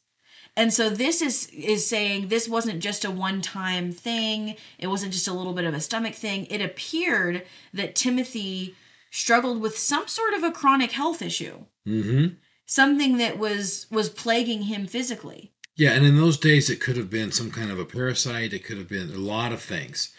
And 0.59 0.75
so 0.75 0.91
this 0.91 1.23
is 1.23 1.47
is 1.51 1.87
saying 1.87 2.29
this 2.29 2.49
wasn't 2.49 2.81
just 2.83 3.05
a 3.05 3.11
one-time 3.13 3.93
thing. 3.93 4.57
It 4.79 4.89
wasn't 4.89 5.13
just 5.13 5.29
a 5.29 5.33
little 5.33 5.53
bit 5.53 5.65
of 5.65 5.73
a 5.75 5.81
stomach 5.81 6.15
thing. 6.15 6.47
It 6.51 6.61
appeared 6.61 7.45
that 7.73 7.95
Timothy 7.95 8.75
struggled 9.11 9.61
with 9.61 9.79
some 9.79 10.09
sort 10.09 10.35
of 10.35 10.43
a 10.43 10.51
chronic 10.51 10.93
health 10.93 11.23
issue 11.23 11.65
Mm-hmm. 11.87 12.35
something 12.67 13.17
that 13.19 13.39
was 13.39 13.87
was 13.91 14.09
plaguing 14.11 14.63
him 14.63 14.87
physically. 14.87 15.53
Yeah, 15.77 15.93
and 15.93 16.05
in 16.05 16.17
those 16.17 16.37
days, 16.39 16.69
it 16.69 16.81
could 16.81 16.97
have 16.97 17.09
been 17.09 17.31
some 17.31 17.51
kind 17.53 17.71
of 17.71 17.79
a 17.79 17.85
parasite. 17.85 18.53
It 18.53 18.65
could 18.65 18.79
have 18.79 18.89
been 18.89 19.11
a 19.15 19.19
lot 19.19 19.53
of 19.53 19.63
things 19.63 20.13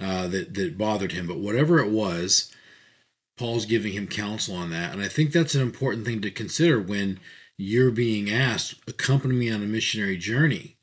uh, 0.00 0.26
that 0.28 0.54
that 0.54 0.76
bothered 0.76 1.12
him. 1.12 1.26
But 1.28 1.38
whatever 1.38 1.78
it 1.78 1.90
was, 1.90 2.52
Paul's 3.38 3.64
giving 3.64 3.92
him 3.92 4.06
counsel 4.08 4.56
on 4.56 4.70
that, 4.70 4.92
and 4.92 5.00
I 5.00 5.08
think 5.08 5.30
that's 5.32 5.54
an 5.54 5.62
important 5.62 6.04
thing 6.04 6.20
to 6.22 6.30
consider 6.32 6.80
when 6.80 7.20
you're 7.56 7.90
being 7.90 8.30
asked, 8.30 8.74
accompany 8.88 9.34
me 9.34 9.50
on 9.50 9.62
a 9.62 9.66
missionary 9.66 10.16
journey, 10.16 10.76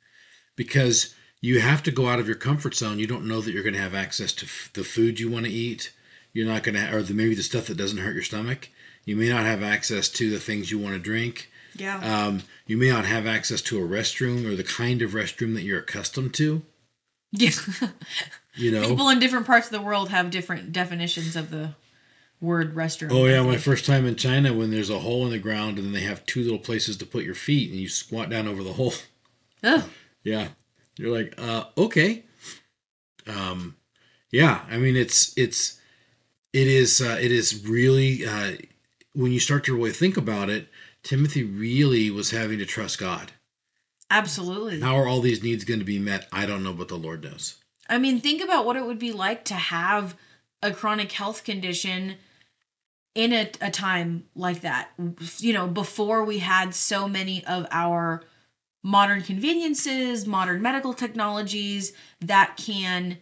because 0.55 1.13
you 1.41 1.59
have 1.59 1.83
to 1.83 1.91
go 1.91 2.07
out 2.07 2.19
of 2.19 2.27
your 2.27 2.35
comfort 2.35 2.75
zone. 2.75 2.99
You 2.99 3.07
don't 3.07 3.27
know 3.27 3.41
that 3.41 3.51
you're 3.51 3.63
going 3.63 3.73
to 3.73 3.81
have 3.81 3.95
access 3.95 4.31
to 4.33 4.45
f- 4.45 4.69
the 4.73 4.83
food 4.83 5.19
you 5.19 5.29
want 5.29 5.45
to 5.45 5.51
eat. 5.51 5.91
You're 6.33 6.47
not 6.47 6.63
going 6.63 6.75
to, 6.75 6.95
or 6.95 7.01
the, 7.01 7.13
maybe 7.13 7.35
the 7.35 7.43
stuff 7.43 7.67
that 7.67 7.77
doesn't 7.77 7.97
hurt 7.97 8.13
your 8.13 8.23
stomach. 8.23 8.69
You 9.05 9.15
may 9.15 9.29
not 9.29 9.45
have 9.45 9.63
access 9.63 10.07
to 10.09 10.29
the 10.29 10.39
things 10.39 10.71
you 10.71 10.77
want 10.79 10.93
to 10.93 10.99
drink. 10.99 11.49
Yeah. 11.75 11.97
Um, 11.97 12.43
you 12.67 12.77
may 12.77 12.89
not 12.89 13.05
have 13.05 13.25
access 13.25 13.61
to 13.63 13.83
a 13.83 13.87
restroom 13.87 14.45
or 14.45 14.55
the 14.55 14.63
kind 14.63 15.01
of 15.01 15.11
restroom 15.11 15.55
that 15.55 15.63
you're 15.63 15.79
accustomed 15.79 16.33
to. 16.35 16.61
yeah. 17.31 17.51
You 18.55 18.71
know. 18.71 18.85
People 18.89 19.07
in 19.07 19.19
different 19.19 19.47
parts 19.47 19.67
of 19.67 19.71
the 19.71 19.81
world 19.81 20.09
have 20.09 20.29
different 20.29 20.73
definitions 20.73 21.37
of 21.37 21.51
the 21.51 21.69
word 22.41 22.75
restroom. 22.75 23.11
Oh 23.11 23.25
yeah, 23.25 23.43
my 23.43 23.57
first 23.57 23.85
time 23.85 24.05
in 24.05 24.15
China 24.15 24.53
when 24.53 24.71
there's 24.71 24.89
a 24.89 24.99
hole 24.99 25.25
in 25.25 25.31
the 25.31 25.39
ground 25.39 25.77
and 25.77 25.87
then 25.87 25.93
they 25.93 26.01
have 26.01 26.25
two 26.25 26.43
little 26.43 26.59
places 26.59 26.97
to 26.97 27.05
put 27.05 27.23
your 27.23 27.35
feet 27.35 27.69
and 27.71 27.79
you 27.79 27.87
squat 27.87 28.29
down 28.29 28.47
over 28.47 28.63
the 28.63 28.73
hole. 28.73 28.93
Ugh. 29.63 29.83
Yeah. 30.23 30.49
You're 30.97 31.17
like, 31.17 31.33
uh, 31.39 31.63
okay. 31.75 32.25
Um, 33.25 33.75
yeah, 34.29 34.61
I 34.69 34.77
mean, 34.77 34.95
it's, 34.95 35.35
it's, 35.35 35.79
it 36.53 36.67
is, 36.67 37.01
uh, 37.01 37.17
it 37.19 37.31
is 37.31 37.65
really, 37.65 38.23
uh, 38.23 38.51
when 39.13 39.31
you 39.31 39.39
start 39.39 39.63
to 39.63 39.75
really 39.75 39.89
think 39.89 40.17
about 40.17 40.51
it, 40.51 40.67
Timothy 41.01 41.43
really 41.43 42.11
was 42.11 42.29
having 42.29 42.59
to 42.59 42.67
trust 42.67 42.99
God. 42.99 43.31
Absolutely. 44.11 44.79
How 44.79 44.95
are 44.95 45.07
all 45.07 45.21
these 45.21 45.41
needs 45.41 45.63
going 45.63 45.79
to 45.79 45.85
be 45.87 45.97
met? 45.97 46.27
I 46.31 46.45
don't 46.45 46.63
know, 46.63 46.73
but 46.73 46.87
the 46.87 46.97
Lord 46.99 47.23
knows. 47.23 47.55
I 47.89 47.97
mean, 47.97 48.19
think 48.19 48.43
about 48.43 48.67
what 48.67 48.75
it 48.75 48.85
would 48.85 48.99
be 48.99 49.11
like 49.11 49.45
to 49.45 49.55
have 49.55 50.15
a 50.61 50.71
chronic 50.71 51.11
health 51.11 51.43
condition 51.43 52.17
in 53.15 53.33
a, 53.33 53.49
a 53.61 53.71
time 53.71 54.25
like 54.35 54.61
that. 54.61 54.91
You 55.39 55.53
know, 55.53 55.67
before 55.67 56.23
we 56.23 56.39
had 56.39 56.73
so 56.73 57.07
many 57.07 57.45
of 57.45 57.67
our 57.71 58.23
modern 58.83 59.21
conveniences, 59.21 60.25
modern 60.25 60.61
medical 60.61 60.93
technologies 60.93 61.93
that 62.21 62.57
can 62.57 63.17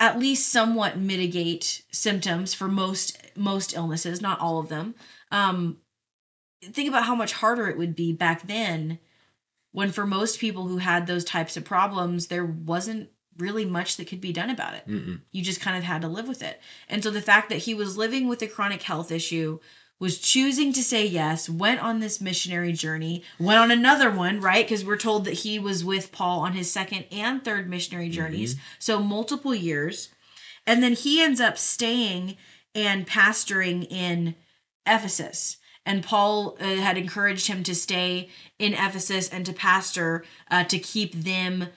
at 0.00 0.18
least 0.18 0.50
somewhat 0.50 0.98
mitigate 0.98 1.82
symptoms 1.90 2.54
for 2.54 2.68
most 2.68 3.18
most 3.36 3.74
illnesses, 3.74 4.20
not 4.20 4.40
all 4.40 4.58
of 4.58 4.68
them. 4.68 4.94
Um, 5.30 5.78
think 6.62 6.88
about 6.88 7.04
how 7.04 7.14
much 7.14 7.32
harder 7.32 7.68
it 7.68 7.78
would 7.78 7.94
be 7.94 8.12
back 8.12 8.46
then 8.46 8.98
when 9.72 9.92
for 9.92 10.06
most 10.06 10.40
people 10.40 10.66
who 10.66 10.78
had 10.78 11.06
those 11.06 11.24
types 11.24 11.56
of 11.56 11.64
problems 11.64 12.28
there 12.28 12.46
wasn't 12.46 13.10
really 13.38 13.64
much 13.64 13.96
that 13.96 14.06
could 14.06 14.20
be 14.20 14.32
done 14.32 14.50
about 14.50 14.74
it. 14.74 14.88
Mm-mm. 14.88 15.20
you 15.32 15.42
just 15.42 15.60
kind 15.60 15.76
of 15.76 15.84
had 15.84 16.02
to 16.02 16.08
live 16.08 16.28
with 16.28 16.42
it. 16.42 16.60
And 16.88 17.02
so 17.02 17.10
the 17.10 17.20
fact 17.20 17.48
that 17.50 17.58
he 17.58 17.74
was 17.74 17.96
living 17.96 18.28
with 18.28 18.42
a 18.42 18.46
chronic 18.46 18.82
health 18.82 19.10
issue 19.10 19.58
was 19.98 20.18
choosing 20.18 20.72
to 20.74 20.82
say 20.82 21.06
yes 21.06 21.48
went 21.48 21.82
on 21.82 22.00
this 22.00 22.20
missionary 22.20 22.72
journey 22.72 23.22
went 23.38 23.58
on 23.58 23.70
another 23.70 24.10
one 24.10 24.40
right? 24.40 24.66
Because 24.66 24.84
we're 24.84 24.96
told 24.96 25.24
that 25.24 25.32
he 25.34 25.58
was 25.58 25.84
with 25.84 26.12
paul 26.12 26.40
on 26.40 26.52
his 26.52 26.70
second 26.70 27.04
and 27.10 27.44
third 27.44 27.68
missionary 27.68 28.08
journeys. 28.08 28.56
So 28.78 29.00
multiple 29.00 29.54
years. 29.54 30.10
And 30.66 30.82
then 30.82 30.92
he 30.92 31.22
ends 31.22 31.40
up 31.40 31.56
staying 31.56 32.36
and 32.74 33.06
pastoring 33.06 33.90
in 33.90 34.34
ephesus. 34.86 35.56
And 35.86 36.02
paul 36.02 36.56
uh, 36.60 36.64
had 36.64 36.98
encouraged 36.98 37.46
him 37.46 37.62
to 37.62 37.74
stay 37.74 38.28
in 38.58 38.74
ephesus 38.74 39.28
and 39.30 39.46
to 39.46 39.52
pastor 39.52 40.24
uh, 40.50 40.64
to 40.64 40.78
keep 40.78 41.14
them 41.14 41.68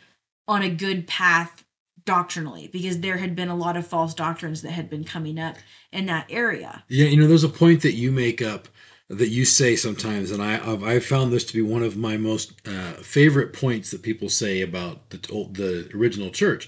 on 0.49 0.63
a 0.63 0.69
good 0.69 1.07
path 1.07 1.63
doctrinally 2.05 2.67
because 2.73 2.99
there 3.01 3.17
had 3.17 3.35
been 3.35 3.49
a 3.49 3.55
lot 3.55 3.77
of 3.77 3.85
false 3.85 4.15
doctrines 4.15 4.63
that 4.63 4.71
had 4.71 4.89
been 4.89 5.03
coming 5.03 5.37
up 5.37 5.55
in 5.91 6.07
that 6.07 6.25
area. 6.27 6.83
Yeah, 6.87 7.05
you 7.05 7.17
know, 7.17 7.27
there's 7.27 7.43
a 7.43 7.49
point 7.49 7.83
that 7.83 7.93
you 7.93 8.11
make 8.11 8.41
up 8.41 8.67
that 9.09 9.29
you 9.29 9.45
say 9.45 9.75
sometimes, 9.75 10.31
and 10.31 10.41
I 10.41 10.55
I've, 10.55 10.83
I've 10.83 11.05
found 11.05 11.31
this 11.31 11.45
to 11.45 11.53
be 11.53 11.61
one 11.61 11.83
of 11.83 11.97
my 11.97 12.17
most 12.17 12.67
uh, 12.67 12.93
favorite 12.93 13.53
points 13.53 13.91
that 13.91 14.01
people 14.01 14.27
say 14.27 14.61
about 14.61 15.11
the 15.11 15.17
the 15.51 15.89
original 15.95 16.31
church. 16.31 16.67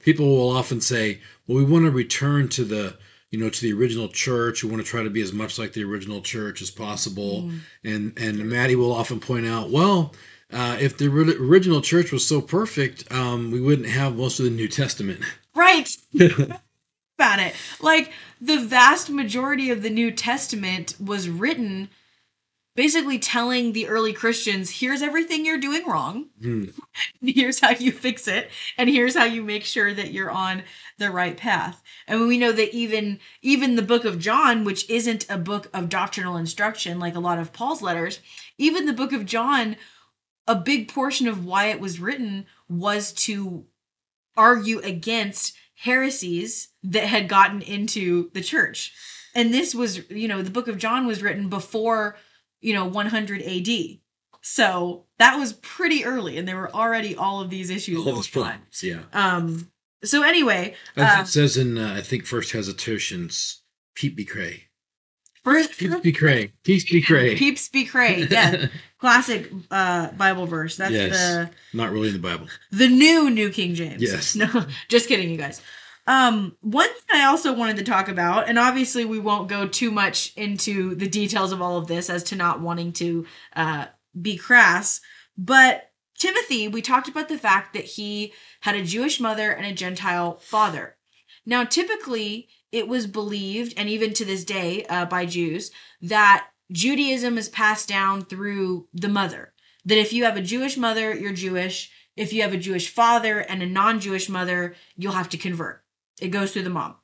People 0.00 0.26
will 0.26 0.50
often 0.50 0.80
say, 0.80 1.20
"Well, 1.46 1.58
we 1.58 1.64
want 1.64 1.84
to 1.84 1.90
return 1.90 2.48
to 2.50 2.64
the." 2.64 2.96
You 3.30 3.38
know, 3.38 3.50
to 3.50 3.60
the 3.60 3.74
original 3.74 4.08
church, 4.08 4.64
we 4.64 4.70
want 4.70 4.82
to 4.82 4.88
try 4.88 5.02
to 5.02 5.10
be 5.10 5.20
as 5.20 5.34
much 5.34 5.58
like 5.58 5.74
the 5.74 5.84
original 5.84 6.22
church 6.22 6.62
as 6.62 6.70
possible. 6.70 7.50
And 7.84 8.18
and 8.18 8.48
Maddie 8.48 8.74
will 8.74 8.90
often 8.90 9.20
point 9.20 9.44
out, 9.44 9.68
well, 9.68 10.14
uh, 10.52 10.76
if 10.80 10.96
the 10.96 11.08
original 11.08 11.80
church 11.80 12.12
was 12.12 12.26
so 12.26 12.40
perfect, 12.40 13.10
um, 13.12 13.50
we 13.50 13.60
wouldn't 13.60 13.88
have 13.88 14.16
most 14.16 14.38
of 14.38 14.44
the 14.44 14.50
New 14.50 14.68
Testament. 14.68 15.20
Right. 15.54 15.88
About 16.14 17.40
it. 17.40 17.54
Like 17.80 18.12
the 18.40 18.58
vast 18.58 19.10
majority 19.10 19.70
of 19.70 19.82
the 19.82 19.90
New 19.90 20.10
Testament 20.10 20.94
was 21.00 21.28
written 21.28 21.90
basically 22.78 23.18
telling 23.18 23.72
the 23.72 23.88
early 23.88 24.12
Christians, 24.12 24.70
here's 24.70 25.02
everything 25.02 25.44
you're 25.44 25.58
doing 25.58 25.84
wrong. 25.84 26.26
Hmm. 26.40 26.66
Here's 27.20 27.58
how 27.58 27.70
you 27.70 27.90
fix 27.90 28.28
it. 28.28 28.50
And 28.76 28.88
here's 28.88 29.16
how 29.16 29.24
you 29.24 29.42
make 29.42 29.64
sure 29.64 29.92
that 29.92 30.12
you're 30.12 30.30
on 30.30 30.62
the 30.96 31.10
right 31.10 31.36
path. 31.36 31.82
And 32.06 32.28
we 32.28 32.38
know 32.38 32.52
that 32.52 32.72
even 32.72 33.18
even 33.42 33.74
the 33.74 33.82
book 33.82 34.04
of 34.04 34.20
John, 34.20 34.62
which 34.62 34.88
isn't 34.88 35.28
a 35.28 35.36
book 35.36 35.68
of 35.74 35.88
doctrinal 35.88 36.36
instruction 36.36 37.00
like 37.00 37.16
a 37.16 37.20
lot 37.20 37.40
of 37.40 37.52
Paul's 37.52 37.82
letters, 37.82 38.20
even 38.58 38.86
the 38.86 38.92
book 38.92 39.12
of 39.12 39.26
John, 39.26 39.74
a 40.48 40.54
big 40.54 40.88
portion 40.88 41.28
of 41.28 41.44
why 41.44 41.66
it 41.66 41.78
was 41.78 42.00
written 42.00 42.46
was 42.68 43.12
to 43.12 43.64
argue 44.36 44.80
against 44.80 45.54
heresies 45.76 46.68
that 46.82 47.04
had 47.04 47.28
gotten 47.28 47.62
into 47.62 48.30
the 48.32 48.40
church. 48.40 48.92
And 49.34 49.52
this 49.52 49.74
was, 49.74 50.10
you 50.10 50.26
know, 50.26 50.42
the 50.42 50.50
book 50.50 50.66
of 50.66 50.78
John 50.78 51.06
was 51.06 51.22
written 51.22 51.48
before, 51.48 52.16
you 52.60 52.74
know, 52.74 52.86
100 52.86 53.42
AD. 53.42 53.98
So 54.40 55.04
that 55.18 55.36
was 55.36 55.52
pretty 55.52 56.04
early, 56.04 56.38
and 56.38 56.48
there 56.48 56.56
were 56.56 56.74
already 56.74 57.14
all 57.14 57.40
of 57.40 57.50
these 57.50 57.70
issues. 57.70 57.98
All 57.98 58.04
going 58.04 58.16
those 58.16 58.36
on. 58.36 58.42
problems, 58.42 58.82
yeah. 58.82 59.02
Um. 59.12 59.70
So 60.04 60.22
anyway, 60.22 60.74
As 60.96 61.18
uh, 61.18 61.22
it 61.22 61.26
says 61.26 61.56
in, 61.56 61.76
uh, 61.76 61.94
I 61.96 62.02
think, 62.02 62.24
First 62.24 62.52
Hesitations, 62.52 63.62
Pete 63.94 64.16
be 64.16 64.24
cray. 64.24 64.67
First 65.52 65.78
Peeps 65.78 66.00
be 66.00 66.12
cray. 66.12 66.52
Peace 66.64 66.84
be 66.90 67.02
cray. 67.02 67.36
peeps 67.36 67.68
be 67.68 67.84
cray. 67.84 68.26
Yeah, 68.30 68.66
classic 68.98 69.50
uh 69.70 70.10
Bible 70.12 70.46
verse. 70.46 70.76
That's 70.76 70.92
Yes. 70.92 71.10
the 71.12 71.50
Not 71.76 71.90
really 71.92 72.08
in 72.08 72.14
the 72.14 72.20
Bible. 72.20 72.46
the 72.70 72.88
new 72.88 73.30
New 73.30 73.50
King 73.50 73.74
James. 73.74 74.02
Yes. 74.02 74.34
No, 74.42 74.46
just 74.88 75.08
kidding, 75.08 75.30
you 75.30 75.36
guys. 75.38 75.60
Um, 76.06 76.56
one 76.62 76.88
thing 76.88 77.20
I 77.20 77.26
also 77.26 77.52
wanted 77.52 77.76
to 77.76 77.84
talk 77.84 78.08
about, 78.08 78.48
and 78.48 78.58
obviously 78.58 79.04
we 79.04 79.18
won't 79.18 79.48
go 79.48 79.68
too 79.68 79.90
much 79.90 80.32
into 80.36 80.94
the 80.94 81.06
details 81.08 81.52
of 81.52 81.60
all 81.60 81.76
of 81.76 81.86
this 81.86 82.08
as 82.08 82.22
to 82.24 82.36
not 82.36 82.60
wanting 82.62 82.92
to 82.94 83.26
uh, 83.54 83.84
be 84.20 84.38
crass, 84.38 85.02
but 85.36 85.90
Timothy, 86.18 86.66
we 86.66 86.80
talked 86.82 87.08
about 87.08 87.28
the 87.28 87.38
fact 87.38 87.74
that 87.74 87.84
he 87.84 88.32
had 88.60 88.74
a 88.74 88.82
Jewish 88.82 89.20
mother 89.20 89.52
and 89.52 89.66
a 89.66 89.72
Gentile 89.74 90.38
father. 90.38 90.96
Now, 91.48 91.64
typically, 91.64 92.50
it 92.72 92.88
was 92.88 93.06
believed, 93.06 93.72
and 93.78 93.88
even 93.88 94.12
to 94.12 94.24
this 94.26 94.44
day 94.44 94.84
uh, 94.84 95.06
by 95.06 95.24
Jews, 95.24 95.70
that 96.02 96.48
Judaism 96.70 97.38
is 97.38 97.48
passed 97.48 97.88
down 97.88 98.26
through 98.26 98.86
the 98.92 99.08
mother. 99.08 99.54
That 99.86 99.96
if 99.96 100.12
you 100.12 100.24
have 100.24 100.36
a 100.36 100.42
Jewish 100.42 100.76
mother, 100.76 101.16
you're 101.16 101.32
Jewish. 101.32 101.90
If 102.16 102.34
you 102.34 102.42
have 102.42 102.52
a 102.52 102.58
Jewish 102.58 102.90
father 102.90 103.38
and 103.38 103.62
a 103.62 103.66
non 103.66 103.98
Jewish 103.98 104.28
mother, 104.28 104.74
you'll 104.94 105.12
have 105.12 105.30
to 105.30 105.38
convert. 105.38 105.82
It 106.20 106.28
goes 106.28 106.52
through 106.52 106.64
the 106.64 106.70
mom. 106.70 106.96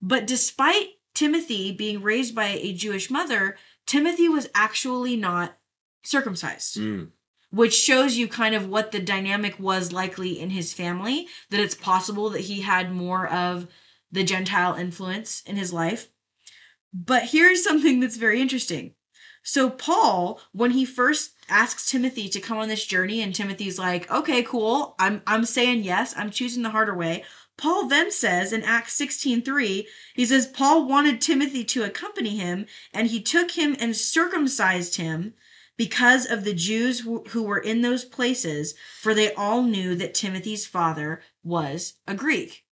But 0.00 0.28
despite 0.28 0.90
Timothy 1.12 1.72
being 1.72 2.02
raised 2.02 2.36
by 2.36 2.50
a 2.50 2.72
Jewish 2.72 3.10
mother, 3.10 3.56
Timothy 3.84 4.28
was 4.28 4.48
actually 4.54 5.16
not 5.16 5.58
circumcised 6.04 6.76
Mm. 6.76 7.10
Which 7.50 7.74
shows 7.74 8.16
you 8.16 8.26
kind 8.26 8.54
of 8.54 8.68
what 8.68 8.92
the 8.92 9.00
dynamic 9.00 9.58
was 9.58 9.92
likely 9.92 10.38
in 10.38 10.50
his 10.50 10.72
family 10.72 11.28
that 11.50 11.60
it's 11.60 11.74
possible 11.74 12.28
that 12.30 12.42
he 12.42 12.60
had 12.62 12.92
more 12.92 13.26
of 13.28 13.68
the 14.10 14.24
gentile 14.24 14.74
influence 14.74 15.42
in 15.46 15.56
his 15.56 15.72
life. 15.72 16.08
But 16.92 17.24
here's 17.24 17.62
something 17.62 18.00
that's 18.00 18.16
very 18.16 18.40
interesting. 18.40 18.94
So 19.42 19.70
paul 19.70 20.40
when 20.52 20.72
he 20.72 20.84
first 20.84 21.32
asks 21.48 21.88
timothy 21.88 22.28
to 22.30 22.40
come 22.40 22.58
on 22.58 22.68
this 22.68 22.84
journey 22.84 23.22
and 23.22 23.32
timothy's 23.34 23.78
like 23.78 24.10
okay 24.10 24.42
cool. 24.42 24.96
I'm 24.98 25.22
i'm 25.26 25.44
saying 25.44 25.84
yes. 25.84 26.14
I'm 26.16 26.30
choosing 26.30 26.62
the 26.62 26.70
harder 26.70 26.94
way. 26.94 27.24
Paul 27.56 27.86
then 27.86 28.10
says 28.10 28.52
in 28.52 28.64
acts 28.64 28.98
16:3 28.98 29.86
he 30.14 30.26
says 30.26 30.46
paul 30.46 30.86
wanted 30.86 31.20
timothy 31.20 31.64
to 31.64 31.84
accompany 31.84 32.36
him 32.36 32.66
and 32.92 33.06
he 33.06 33.20
took 33.20 33.52
him 33.52 33.76
and 33.78 33.96
circumcised 33.96 34.96
him 34.96 35.34
because 35.76 36.26
of 36.26 36.44
the 36.44 36.54
Jews 36.54 37.00
who 37.00 37.42
were 37.42 37.58
in 37.58 37.82
those 37.82 38.04
places, 38.04 38.74
for 39.00 39.14
they 39.14 39.32
all 39.34 39.62
knew 39.62 39.94
that 39.94 40.14
Timothy's 40.14 40.66
father 40.66 41.22
was 41.44 41.94
a 42.06 42.14
Greek. 42.14 42.64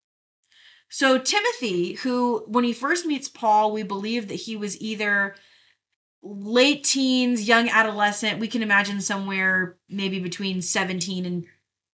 So, 0.89 1.17
Timothy, 1.17 1.93
who, 1.93 2.43
when 2.47 2.63
he 2.63 2.71
first 2.71 3.05
meets 3.05 3.27
Paul, 3.27 3.71
we 3.71 3.83
believe 3.83 4.27
that 4.27 4.35
he 4.35 4.55
was 4.55 4.79
either 4.79 5.35
late 6.21 6.83
teens, 6.83 7.47
young 7.47 7.67
adolescent. 7.67 8.39
We 8.39 8.47
can 8.47 8.61
imagine 8.63 9.01
somewhere 9.01 9.77
maybe 9.89 10.19
between 10.19 10.61
17 10.61 11.25
and 11.25 11.45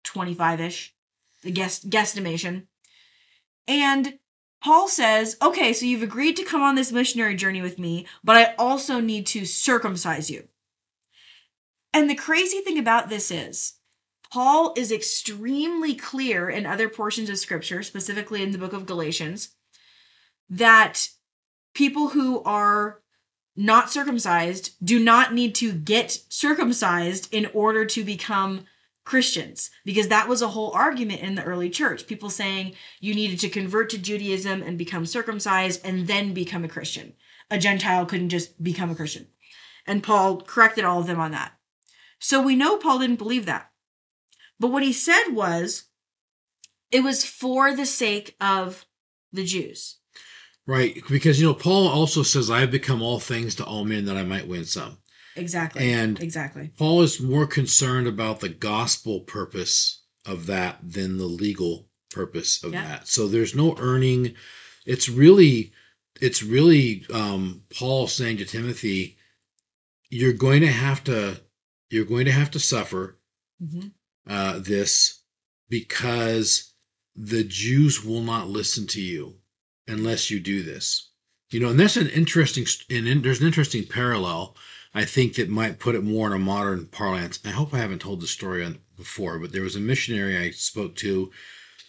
25 0.04 0.60
ish, 0.60 0.94
the 1.42 1.50
guess 1.50 1.84
guesstimation. 1.84 2.66
And 3.66 4.18
Paul 4.62 4.88
says, 4.88 5.36
okay, 5.42 5.72
so 5.72 5.84
you've 5.84 6.02
agreed 6.02 6.36
to 6.36 6.44
come 6.44 6.62
on 6.62 6.74
this 6.74 6.92
missionary 6.92 7.34
journey 7.34 7.60
with 7.60 7.78
me, 7.78 8.06
but 8.22 8.36
I 8.36 8.54
also 8.58 9.00
need 9.00 9.26
to 9.26 9.44
circumcise 9.44 10.30
you. 10.30 10.48
And 11.94 12.10
the 12.10 12.16
crazy 12.16 12.60
thing 12.60 12.76
about 12.76 13.08
this 13.08 13.30
is, 13.30 13.74
Paul 14.32 14.74
is 14.76 14.90
extremely 14.90 15.94
clear 15.94 16.50
in 16.50 16.66
other 16.66 16.88
portions 16.88 17.30
of 17.30 17.38
scripture, 17.38 17.84
specifically 17.84 18.42
in 18.42 18.50
the 18.50 18.58
book 18.58 18.72
of 18.72 18.84
Galatians, 18.84 19.50
that 20.50 21.08
people 21.72 22.08
who 22.08 22.42
are 22.42 23.00
not 23.54 23.92
circumcised 23.92 24.72
do 24.84 24.98
not 24.98 25.32
need 25.32 25.54
to 25.54 25.72
get 25.72 26.18
circumcised 26.28 27.32
in 27.32 27.46
order 27.54 27.84
to 27.84 28.02
become 28.02 28.66
Christians 29.04 29.70
because 29.84 30.08
that 30.08 30.28
was 30.28 30.42
a 30.42 30.48
whole 30.48 30.72
argument 30.72 31.20
in 31.20 31.36
the 31.36 31.44
early 31.44 31.70
church. 31.70 32.08
People 32.08 32.28
saying 32.28 32.74
you 33.00 33.14
needed 33.14 33.38
to 33.38 33.48
convert 33.48 33.88
to 33.90 33.98
Judaism 33.98 34.64
and 34.64 34.76
become 34.76 35.06
circumcised 35.06 35.80
and 35.84 36.08
then 36.08 36.34
become 36.34 36.64
a 36.64 36.68
Christian. 36.68 37.12
A 37.52 37.58
Gentile 37.58 38.04
couldn't 38.04 38.30
just 38.30 38.60
become 38.60 38.90
a 38.90 38.96
Christian. 38.96 39.28
And 39.86 40.02
Paul 40.02 40.40
corrected 40.40 40.84
all 40.84 40.98
of 40.98 41.06
them 41.06 41.20
on 41.20 41.30
that. 41.30 41.52
So 42.24 42.40
we 42.40 42.56
know 42.56 42.78
Paul 42.78 43.00
didn't 43.00 43.18
believe 43.18 43.44
that. 43.44 43.70
But 44.58 44.68
what 44.68 44.82
he 44.82 44.94
said 44.94 45.28
was 45.32 45.84
it 46.90 47.04
was 47.04 47.22
for 47.22 47.76
the 47.76 47.84
sake 47.84 48.34
of 48.40 48.86
the 49.30 49.44
Jews. 49.44 49.98
Right, 50.66 51.02
because 51.10 51.38
you 51.38 51.46
know 51.46 51.52
Paul 51.52 51.86
also 51.86 52.22
says, 52.22 52.50
"I 52.50 52.60
have 52.60 52.70
become 52.70 53.02
all 53.02 53.20
things 53.20 53.54
to 53.56 53.64
all 53.64 53.84
men 53.84 54.06
that 54.06 54.16
I 54.16 54.22
might 54.22 54.48
win 54.48 54.64
some." 54.64 54.96
Exactly. 55.36 55.92
And 55.92 56.18
exactly. 56.18 56.70
Paul 56.78 57.02
is 57.02 57.20
more 57.20 57.46
concerned 57.46 58.06
about 58.06 58.40
the 58.40 58.48
gospel 58.48 59.20
purpose 59.20 60.00
of 60.24 60.46
that 60.46 60.78
than 60.82 61.18
the 61.18 61.26
legal 61.26 61.90
purpose 62.10 62.64
of 62.64 62.72
Yeah. 62.72 62.84
that. 62.84 63.06
So 63.06 63.28
there's 63.28 63.54
no 63.54 63.76
earning. 63.76 64.34
It's 64.86 65.10
really, 65.10 65.74
it's 66.22 66.42
really 66.42 67.04
um, 67.12 67.64
Paul 67.68 68.06
saying 68.06 68.38
to 68.38 68.46
Timothy, 68.46 69.18
"You're 70.08 70.32
going 70.32 70.62
to 70.62 70.72
have 70.72 71.04
to, 71.04 71.42
you're 71.94 72.04
going 72.04 72.24
to 72.26 72.32
have 72.32 72.50
to 72.50 72.58
suffer 72.58 73.16
hmm 73.60 73.88
uh, 74.26 74.58
this 74.58 75.20
because 75.68 76.72
the 77.14 77.44
Jews 77.44 78.02
will 78.02 78.22
not 78.22 78.48
listen 78.48 78.86
to 78.88 79.00
you 79.02 79.34
unless 79.86 80.30
you 80.30 80.40
do 80.40 80.62
this. 80.62 81.10
You 81.50 81.60
know, 81.60 81.68
and 81.68 81.78
that's 81.78 81.98
an 81.98 82.08
interesting, 82.08 82.66
and 82.88 83.06
in, 83.06 83.20
there's 83.20 83.40
an 83.40 83.46
interesting 83.46 83.84
parallel. 83.84 84.56
I 84.94 85.04
think 85.04 85.34
that 85.34 85.50
might 85.50 85.78
put 85.78 85.94
it 85.94 86.02
more 86.02 86.26
in 86.28 86.32
a 86.32 86.38
modern 86.38 86.86
parlance. 86.86 87.38
I 87.44 87.50
hope 87.50 87.74
I 87.74 87.78
haven't 87.78 88.00
told 88.00 88.22
the 88.22 88.26
story 88.26 88.64
on 88.64 88.78
before, 88.96 89.38
but 89.38 89.52
there 89.52 89.62
was 89.62 89.76
a 89.76 89.80
missionary 89.80 90.38
I 90.38 90.50
spoke 90.50 90.96
to 90.96 91.30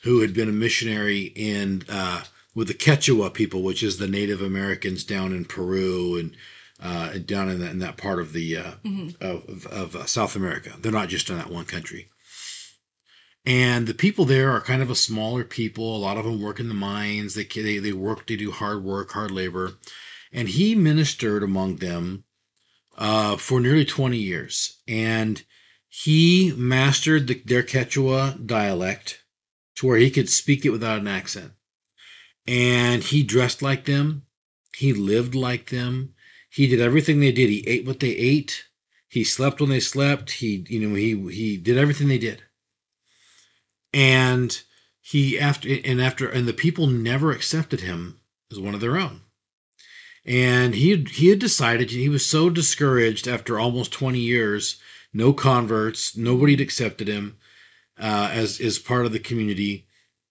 who 0.03 0.19
had 0.19 0.33
been 0.33 0.49
a 0.49 0.53
missionary 0.65 1.31
in 1.35 1.83
uh, 1.87 2.23
with 2.53 2.67
the 2.67 2.73
Quechua 2.73 3.33
people, 3.33 3.63
which 3.63 3.81
is 3.81 3.97
the 3.97 4.07
Native 4.07 4.41
Americans 4.41 5.03
down 5.03 5.31
in 5.33 5.45
Peru 5.45 6.17
and 6.17 6.35
uh, 6.81 7.17
down 7.25 7.49
in 7.49 7.59
that, 7.59 7.71
in 7.71 7.79
that 7.79 7.97
part 7.97 8.19
of 8.19 8.33
the 8.33 8.57
uh, 8.57 8.71
hmm 8.83 9.09
of, 9.21 9.47
of, 9.47 9.65
of 9.67 9.95
uh, 9.95 10.05
South 10.05 10.35
America. 10.35 10.73
They're 10.79 10.91
not 10.91 11.09
just 11.09 11.29
in 11.29 11.37
that 11.37 11.49
one 11.49 11.65
country. 11.65 12.09
And 13.45 13.85
the 13.85 13.93
people 13.93 14.25
there 14.25 14.51
are 14.51 14.61
kind 14.61 14.81
of 14.81 14.89
a 14.89 14.95
smaller 14.95 15.43
people. 15.43 15.95
A 15.95 15.99
lot 15.99 16.17
of 16.17 16.25
them 16.25 16.41
work 16.41 16.59
in 16.59 16.67
the 16.67 16.73
mines. 16.73 17.35
They 17.35 17.43
they 17.43 17.77
they 17.77 17.93
work. 17.93 18.25
They 18.25 18.35
do 18.35 18.51
hard 18.51 18.83
work, 18.83 19.11
hard 19.11 19.31
labor. 19.31 19.73
And 20.33 20.49
he 20.49 20.75
ministered 20.75 21.43
among 21.43 21.77
them 21.77 22.23
uh, 22.97 23.37
for 23.37 23.59
nearly 23.59 23.85
twenty 23.85 24.17
years. 24.17 24.81
And 24.87 25.43
he 25.87 26.53
mastered 26.57 27.27
the, 27.27 27.41
their 27.45 27.63
Quechua 27.63 28.45
dialect 28.45 29.23
to 29.75 29.87
where 29.87 29.97
he 29.97 30.09
could 30.09 30.27
speak 30.27 30.65
it 30.65 30.71
without 30.71 30.99
an 30.99 31.07
accent. 31.07 31.51
And 32.47 33.03
he 33.03 33.23
dressed 33.23 33.61
like 33.61 33.85
them. 33.85 34.23
He 34.75 34.91
lived 34.91 35.35
like 35.35 35.69
them. 35.69 36.14
He 36.55 36.67
did 36.67 36.79
everything 36.79 37.19
they 37.19 37.33
did. 37.33 37.49
He 37.49 37.67
ate 37.67 37.85
what 37.85 37.99
they 37.99 38.11
ate. 38.15 38.63
He 39.09 39.25
slept 39.25 39.59
when 39.59 39.69
they 39.69 39.81
slept. 39.81 40.31
He, 40.31 40.65
you 40.69 40.87
know, 40.87 40.95
he 40.95 41.09
he 41.29 41.57
did 41.57 41.77
everything 41.77 42.07
they 42.07 42.17
did. 42.17 42.43
And 43.91 44.57
he 45.01 45.37
after 45.37 45.67
and 45.83 46.01
after 46.01 46.29
and 46.29 46.47
the 46.47 46.53
people 46.53 46.87
never 46.87 47.33
accepted 47.33 47.81
him 47.81 48.21
as 48.49 48.57
one 48.57 48.73
of 48.73 48.79
their 48.79 48.95
own. 48.95 49.23
And 50.23 50.75
he 50.75 51.03
he 51.11 51.27
had 51.27 51.39
decided 51.39 51.91
he 51.91 52.07
was 52.07 52.25
so 52.25 52.49
discouraged 52.49 53.27
after 53.27 53.59
almost 53.59 53.91
20 53.91 54.17
years, 54.17 54.77
no 55.11 55.33
converts, 55.33 56.15
nobody 56.15 56.53
had 56.53 56.61
accepted 56.61 57.09
him 57.09 57.35
uh, 57.99 58.29
as 58.31 58.61
as 58.61 58.79
part 58.79 59.05
of 59.05 59.11
the 59.11 59.19
community. 59.19 59.87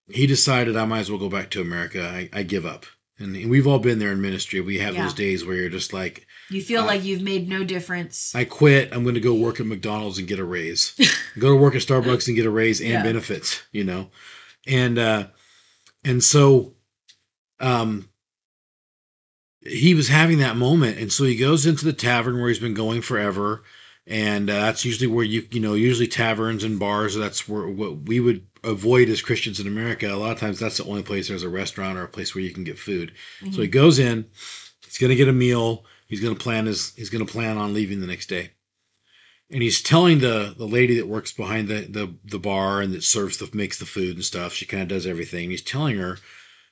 He 0.09 0.27
decided 0.27 0.75
I 0.75 0.87
might 0.87 1.01
as 1.01 1.11
well 1.11 1.21
go 1.21 1.29
back 1.29 1.51
to 1.51 1.61
America. 1.61 2.03
I, 2.03 2.31
I 2.33 2.45
give 2.45 2.65
up. 2.65 2.87
And 3.19 3.49
we've 3.49 3.67
all 3.67 3.79
been 3.79 3.99
there 4.01 4.11
in 4.13 4.21
ministry. 4.21 4.61
We 4.61 4.79
have 4.79 4.95
Yeah. 4.95 5.05
those 5.05 5.15
days 5.15 5.45
where 5.45 5.57
you're 5.57 5.69
just 5.69 5.93
like, 5.93 6.27
You 6.51 6.61
feel 6.61 6.83
Uh, 6.83 6.87
like 6.87 7.05
you've 7.05 7.23
made 7.23 7.49
no 7.49 7.63
difference. 7.65 8.35
I 8.35 8.45
quit. 8.45 8.91
I'm 8.93 9.03
going 9.05 9.15
to 9.15 9.21
go 9.21 9.35
work 9.35 9.61
at 9.61 9.67
McDonald's 9.67 10.19
and 10.19 10.27
get 10.29 10.39
a 10.41 10.45
raise. 10.45 10.95
go 11.39 11.51
to 11.51 11.57
work 11.57 11.75
at 11.75 11.83
Starbucks 11.83 12.27
and 12.27 12.37
get 12.37 12.47
a 12.47 12.51
raise 12.51 12.81
and 12.81 12.91
Yeah. 12.91 13.03
benefits, 13.03 13.63
you 13.73 13.85
know. 13.85 14.11
And 14.67 14.99
uh 14.99 15.29
and 16.05 16.23
so 16.23 16.75
um 17.61 18.09
he 19.61 19.95
was 19.95 20.09
having 20.09 20.39
that 20.39 20.57
moment 20.57 20.99
and 20.99 21.13
so 21.13 21.25
he 21.25 21.37
goes 21.37 21.65
into 21.67 21.85
the 21.85 21.93
tavern 21.93 22.39
where 22.39 22.49
he's 22.49 22.59
been 22.59 22.75
going 22.75 23.01
forever 23.01 23.63
and 24.07 24.51
uh, 24.51 24.61
that's 24.61 24.85
usually 24.85 25.07
where 25.07 25.25
you 25.25 25.47
you 25.51 25.61
know 25.61 25.73
usually 25.75 26.07
taverns 26.07 26.65
and 26.65 26.79
bars 26.79 27.15
that's 27.15 27.49
where 27.49 27.67
what 27.69 28.03
we 28.03 28.21
would 28.21 28.47
avoid 28.65 29.09
as 29.09 29.23
Christians 29.23 29.61
in 29.61 29.67
America 29.67 30.13
a 30.13 30.17
lot 30.17 30.33
of 30.33 30.41
times 30.41 30.59
that's 30.59 30.79
the 30.79 30.85
only 30.85 31.03
place 31.03 31.29
there's 31.29 31.43
a 31.43 31.49
restaurant 31.49 31.99
or 31.99 32.05
a 32.05 32.09
place 32.09 32.35
where 32.35 32.43
you 32.43 32.53
can 32.53 32.65
get 32.65 32.79
food. 32.79 33.13
So 33.41 33.47
he 33.47 33.69
mm-hmm. 33.69 33.71
goes 33.71 33.99
in 33.99 34.27
he's 34.85 34.99
going 34.99 35.11
to 35.11 35.17
get 35.17 35.29
a 35.29 35.33
meal 35.33 35.85
he's 36.07 36.21
going 36.21 36.35
to 36.35 36.43
plan 36.43 36.67
his 36.67 36.95
he's 36.95 37.11
going 37.11 37.25
to 37.25 37.33
plan 37.33 37.59
on 37.59 37.75
leaving 37.75 38.01
the 38.01 38.07
next 38.07 38.27
day. 38.27 38.51
And 39.51 39.63
he's 39.63 39.83
telling 39.83 40.21
the 40.21 40.55
the 40.57 40.67
lady 40.67 40.97
that 40.97 41.09
works 41.09 41.33
behind 41.33 41.69
the 41.69 41.83
the, 41.83 42.15
the 42.25 42.39
bar 42.39 42.81
and 42.81 42.93
that 42.95 43.03
serves 43.03 43.39
the 43.39 43.51
makes 43.53 43.79
the 43.79 43.87
food 43.87 44.17
and 44.17 44.25
stuff 44.25 44.53
she 44.53 44.67
kind 44.67 44.83
of 44.83 44.89
does 44.89 45.07
everything 45.07 45.51
he's 45.51 45.63
telling 45.63 45.97
her 45.97 46.19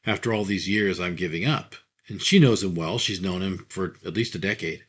after 0.06 0.32
all 0.32 0.44
these 0.44 0.68
years 0.68 1.00
i'm 1.00 1.16
giving 1.16 1.44
up. 1.44 1.74
And 2.08 2.20
she 2.20 2.38
knows 2.38 2.62
him 2.62 2.74
well 2.74 2.98
she's 2.98 3.20
known 3.20 3.42
him 3.42 3.66
for 3.68 3.96
at 4.04 4.14
least 4.14 4.34
a 4.34 4.38
decade. 4.38 4.84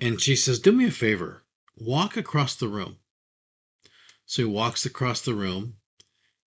And 0.00 0.20
she 0.20 0.36
says 0.36 0.58
do 0.58 0.72
me 0.72 0.86
a 0.86 0.90
favor 0.90 1.42
walk 1.76 2.16
across 2.16 2.56
the 2.56 2.68
room 2.68 2.96
so 4.28 4.42
he 4.42 4.48
walks 4.48 4.86
across 4.86 5.22
the 5.22 5.34
room 5.34 5.74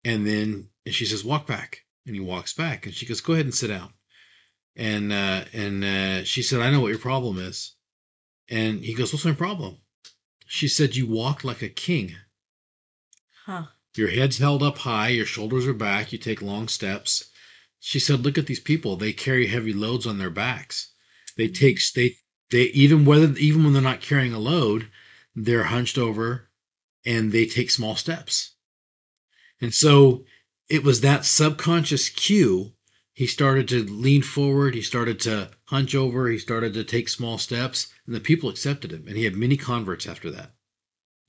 and 0.03 0.25
then 0.25 0.69
and 0.87 0.95
she 0.95 1.05
says 1.05 1.23
walk 1.23 1.45
back 1.45 1.81
and 2.07 2.15
he 2.15 2.19
walks 2.19 2.53
back 2.53 2.87
and 2.87 2.95
she 2.95 3.05
goes 3.05 3.21
go 3.21 3.33
ahead 3.33 3.45
and 3.45 3.53
sit 3.53 3.67
down 3.67 3.93
and 4.75 5.13
uh 5.13 5.45
and 5.53 5.83
uh 5.83 6.23
she 6.23 6.41
said 6.41 6.61
i 6.61 6.71
know 6.71 6.81
what 6.81 6.89
your 6.89 6.97
problem 6.97 7.37
is 7.37 7.75
and 8.49 8.83
he 8.83 8.93
goes, 8.93 9.11
What's 9.11 9.25
my 9.25 9.33
problem? 9.33 9.77
She 10.45 10.67
said, 10.67 10.95
You 10.95 11.07
walk 11.07 11.43
like 11.43 11.61
a 11.61 11.69
king. 11.69 12.15
Huh. 13.45 13.67
Your 13.95 14.09
head's 14.09 14.37
held 14.37 14.61
up 14.61 14.79
high, 14.79 15.09
your 15.09 15.25
shoulders 15.25 15.65
are 15.65 15.73
back, 15.73 16.11
you 16.11 16.19
take 16.19 16.41
long 16.41 16.67
steps. 16.67 17.31
She 17.79 17.99
said, 17.99 18.21
Look 18.21 18.37
at 18.37 18.45
these 18.45 18.59
people. 18.59 18.97
They 18.97 19.13
carry 19.13 19.47
heavy 19.47 19.73
loads 19.73 20.05
on 20.05 20.17
their 20.17 20.29
backs. 20.29 20.93
They 21.37 21.47
take 21.47 21.79
they 21.95 22.17
they 22.51 22.65
even 22.65 23.05
whether 23.05 23.35
even 23.37 23.63
when 23.63 23.73
they're 23.73 23.81
not 23.81 24.01
carrying 24.01 24.33
a 24.33 24.39
load, 24.39 24.89
they're 25.35 25.63
hunched 25.63 25.97
over 25.97 26.44
and 27.05 27.31
they 27.31 27.45
take 27.45 27.69
small 27.69 27.95
steps. 27.95 28.55
And 29.61 29.73
so 29.73 30.25
it 30.69 30.83
was 30.83 31.01
that 31.01 31.25
subconscious 31.25 32.09
cue. 32.09 32.73
He 33.13 33.27
started 33.27 33.67
to 33.69 33.83
lean 33.83 34.21
forward, 34.23 34.75
he 34.75 34.81
started 34.81 35.19
to 35.21 35.51
hunch 35.65 35.95
over, 35.95 36.29
he 36.29 36.37
started 36.37 36.73
to 36.73 36.83
take 36.83 37.07
small 37.07 37.37
steps, 37.37 37.87
and 38.05 38.13
the 38.13 38.19
people 38.19 38.49
accepted 38.49 38.91
him. 38.91 39.05
And 39.07 39.15
he 39.15 39.23
had 39.23 39.35
many 39.35 39.55
converts 39.55 40.05
after 40.05 40.29
that 40.31 40.51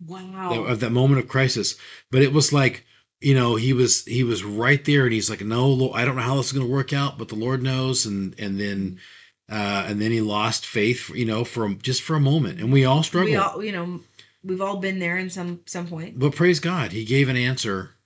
Wow. 0.04 0.50
that, 0.50 0.72
of 0.72 0.80
that 0.80 0.90
moment 0.90 1.20
of 1.20 1.28
crisis. 1.28 1.76
But 2.10 2.22
it 2.22 2.32
was 2.32 2.52
like, 2.52 2.84
you 3.20 3.34
know, 3.34 3.56
he 3.56 3.72
was 3.72 4.04
he 4.04 4.24
was 4.24 4.44
right 4.44 4.84
there, 4.84 5.04
and 5.04 5.12
he's 5.12 5.30
like, 5.30 5.40
"No, 5.40 5.68
Lord, 5.68 5.98
I 5.98 6.04
don't 6.04 6.16
know 6.16 6.22
how 6.22 6.36
this 6.36 6.46
is 6.46 6.52
going 6.52 6.66
to 6.66 6.72
work 6.72 6.92
out, 6.92 7.16
but 7.18 7.28
the 7.28 7.34
Lord 7.34 7.62
knows." 7.62 8.04
And 8.04 8.34
and 8.38 8.60
then 8.60 8.98
uh, 9.48 9.86
and 9.88 10.00
then 10.00 10.10
he 10.10 10.20
lost 10.20 10.66
faith, 10.66 11.08
you 11.14 11.24
know, 11.24 11.44
for 11.44 11.72
just 11.74 12.02
for 12.02 12.14
a 12.14 12.20
moment, 12.20 12.60
and 12.60 12.72
we 12.72 12.84
all 12.84 13.02
struggle. 13.02 13.30
we 13.30 13.36
all, 13.36 13.64
you 13.64 13.72
know, 13.72 14.00
we've 14.46 14.60
all 14.60 14.76
been 14.78 14.98
there 14.98 15.16
in 15.18 15.28
some 15.30 15.60
some 15.66 15.86
point. 15.88 16.18
but 16.18 16.34
praise 16.34 16.60
God, 16.60 16.92
he 16.92 17.04
gave 17.04 17.28
an 17.28 17.36
answer 17.36 17.96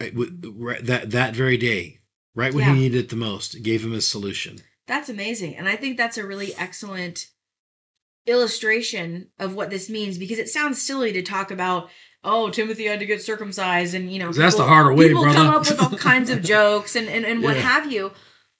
right, 0.00 0.14
with- 0.14 0.44
right- 0.56 0.84
that 0.84 1.10
that 1.12 1.34
very 1.36 1.56
day, 1.56 2.00
right 2.34 2.52
when 2.54 2.64
Yeah. 2.66 2.74
he 2.74 2.80
needed 2.80 2.98
it 3.04 3.08
the 3.10 3.16
most. 3.16 3.62
Gave 3.62 3.84
him 3.84 3.92
his 3.92 4.08
solution. 4.08 4.60
That's 4.86 5.08
amazing. 5.08 5.56
And 5.56 5.68
I 5.68 5.76
think 5.76 5.96
that's 5.96 6.16
a 6.18 6.26
really 6.26 6.54
excellent 6.54 7.28
illustration 8.26 9.30
of 9.38 9.54
what 9.54 9.70
this 9.70 9.88
means 9.88 10.18
because 10.18 10.38
it 10.38 10.48
sounds 10.48 10.80
silly 10.82 11.12
to 11.12 11.22
talk 11.22 11.50
about, 11.50 11.90
oh, 12.24 12.50
Timothy 12.50 12.84
had 12.86 12.98
to 13.00 13.06
get 13.06 13.22
circumcised 13.22 13.94
and, 13.94 14.12
you 14.12 14.18
know, 14.18 14.26
'Cause 14.26 14.36
that's 14.36 14.56
the 14.56 14.64
harder 14.66 14.92
way, 14.94 15.08
people 15.08 15.22
brother. 15.22 15.38
come 15.38 15.54
up 15.54 15.68
with 15.68 15.80
all 15.80 15.90
kinds 15.98 16.30
of 16.30 16.42
jokes 16.42 16.96
and, 16.96 17.08
and, 17.08 17.24
and 17.24 17.42
what 17.42 17.56
Yeah. 17.56 17.62
have 17.62 17.92
you. 17.92 18.12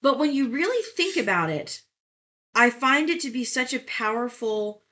But 0.02 0.18
when 0.18 0.32
you 0.32 0.48
really 0.48 0.82
think 0.96 1.16
about 1.16 1.50
it, 1.50 1.82
I 2.54 2.70
find 2.70 3.10
it 3.10 3.20
to 3.20 3.30
be 3.30 3.44
such 3.44 3.74
a 3.74 3.80
powerful 3.80 4.82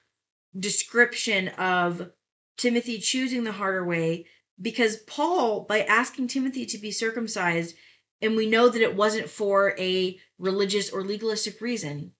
description 0.59 1.49
of 1.49 2.11
Timothy 2.57 2.99
choosing 2.99 3.45
the 3.45 3.53
harder 3.53 3.85
way 3.85 4.27
because 4.61 4.99
Paul, 4.99 5.63
by 5.63 5.83
asking 5.83 6.29
Timothy 6.29 6.65
to 6.67 6.79
be 6.79 6.91
circumcised, 6.91 7.75
and 8.23 8.37
we 8.37 8.47
know 8.47 8.69
that 8.69 8.83
it 8.83 8.95
wasn't 8.95 9.29
for 9.29 9.75
a 9.79 10.19
religious 10.39 10.91
or 10.91 11.03
legalistic 11.03 11.61
reason, 11.61 12.13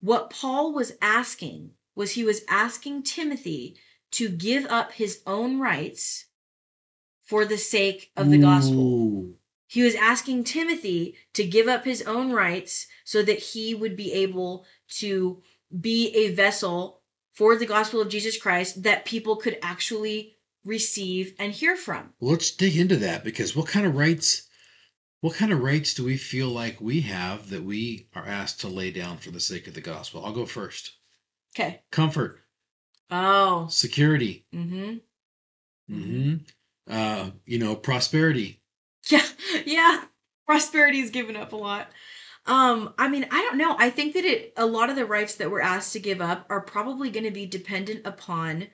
what 0.00 0.30
Paul 0.30 0.74
was 0.74 0.92
asking 1.00 1.70
was 1.94 2.12
he 2.12 2.24
was 2.24 2.42
asking 2.48 3.04
Timothy 3.04 3.76
to 4.12 4.28
give 4.28 4.66
up 4.66 4.92
his 4.92 5.22
own 5.26 5.58
rights 5.58 6.26
for 7.22 7.44
the 7.44 7.56
sake 7.56 8.10
of 8.16 8.30
the 8.30 8.38
gospel. 8.38 9.30
He 9.66 9.82
was 9.82 9.94
asking 9.94 10.44
Timothy 10.44 11.16
to 11.32 11.44
give 11.44 11.68
up 11.68 11.84
his 11.84 12.02
own 12.02 12.32
rights 12.32 12.86
so 13.04 13.22
that 13.22 13.38
he 13.38 13.74
would 13.74 13.96
be 13.96 14.12
able 14.12 14.66
to 14.98 15.42
be 15.80 16.08
a 16.14 16.34
vessel 16.34 17.00
for 17.34 17.56
the 17.56 17.66
gospel 17.66 18.00
of 18.00 18.08
Jesus 18.08 18.40
Christ 18.40 18.82
that 18.84 19.04
people 19.04 19.36
could 19.36 19.58
actually 19.62 20.36
receive 20.64 21.34
and 21.38 21.52
hear 21.52 21.76
from. 21.76 22.14
Let's 22.20 22.50
dig 22.50 22.76
into 22.76 22.96
that 22.96 23.22
because 23.24 23.54
what 23.54 23.66
kind 23.68 23.84
of 23.86 23.96
rights 23.96 24.48
what 25.20 25.36
kind 25.36 25.52
of 25.52 25.62
rights 25.62 25.94
do 25.94 26.04
we 26.04 26.18
feel 26.18 26.48
like 26.48 26.82
we 26.82 27.00
have 27.00 27.48
that 27.48 27.64
we 27.64 28.08
are 28.14 28.26
asked 28.26 28.60
to 28.60 28.68
lay 28.68 28.90
down 28.90 29.16
for 29.16 29.30
the 29.30 29.40
sake 29.40 29.66
of 29.66 29.72
the 29.72 29.80
gospel? 29.80 30.22
I'll 30.22 30.34
go 30.34 30.44
first. 30.44 30.92
Okay. 31.56 31.80
Comfort, 31.90 32.40
Oh. 33.10 33.66
security, 33.70 34.44
Mm-hmm. 34.54 34.96
hmm 35.88 36.34
uh, 36.90 37.30
you 37.46 37.58
know, 37.58 37.74
prosperity. 37.74 38.60
Yeah. 39.08 39.24
Yeah. 39.64 40.04
Prosperity's 40.46 41.10
given 41.10 41.36
up 41.36 41.52
a 41.54 41.56
lot. 41.56 41.88
Um, 42.46 42.92
I 42.98 43.08
mean, 43.08 43.26
I 43.30 43.40
don't 43.42 43.56
know. 43.58 43.74
I 43.78 43.90
think 43.90 44.14
that 44.14 44.24
it 44.24 44.52
a 44.56 44.66
lot 44.66 44.90
of 44.90 44.96
the 44.96 45.06
rights 45.06 45.36
that 45.36 45.50
we're 45.50 45.60
asked 45.60 45.92
to 45.94 46.00
give 46.00 46.20
up 46.20 46.46
are 46.50 46.60
probably 46.60 47.10
going 47.10 47.24
to 47.24 47.30
be 47.30 47.46
dependent 47.46 48.06
upon 48.06 48.68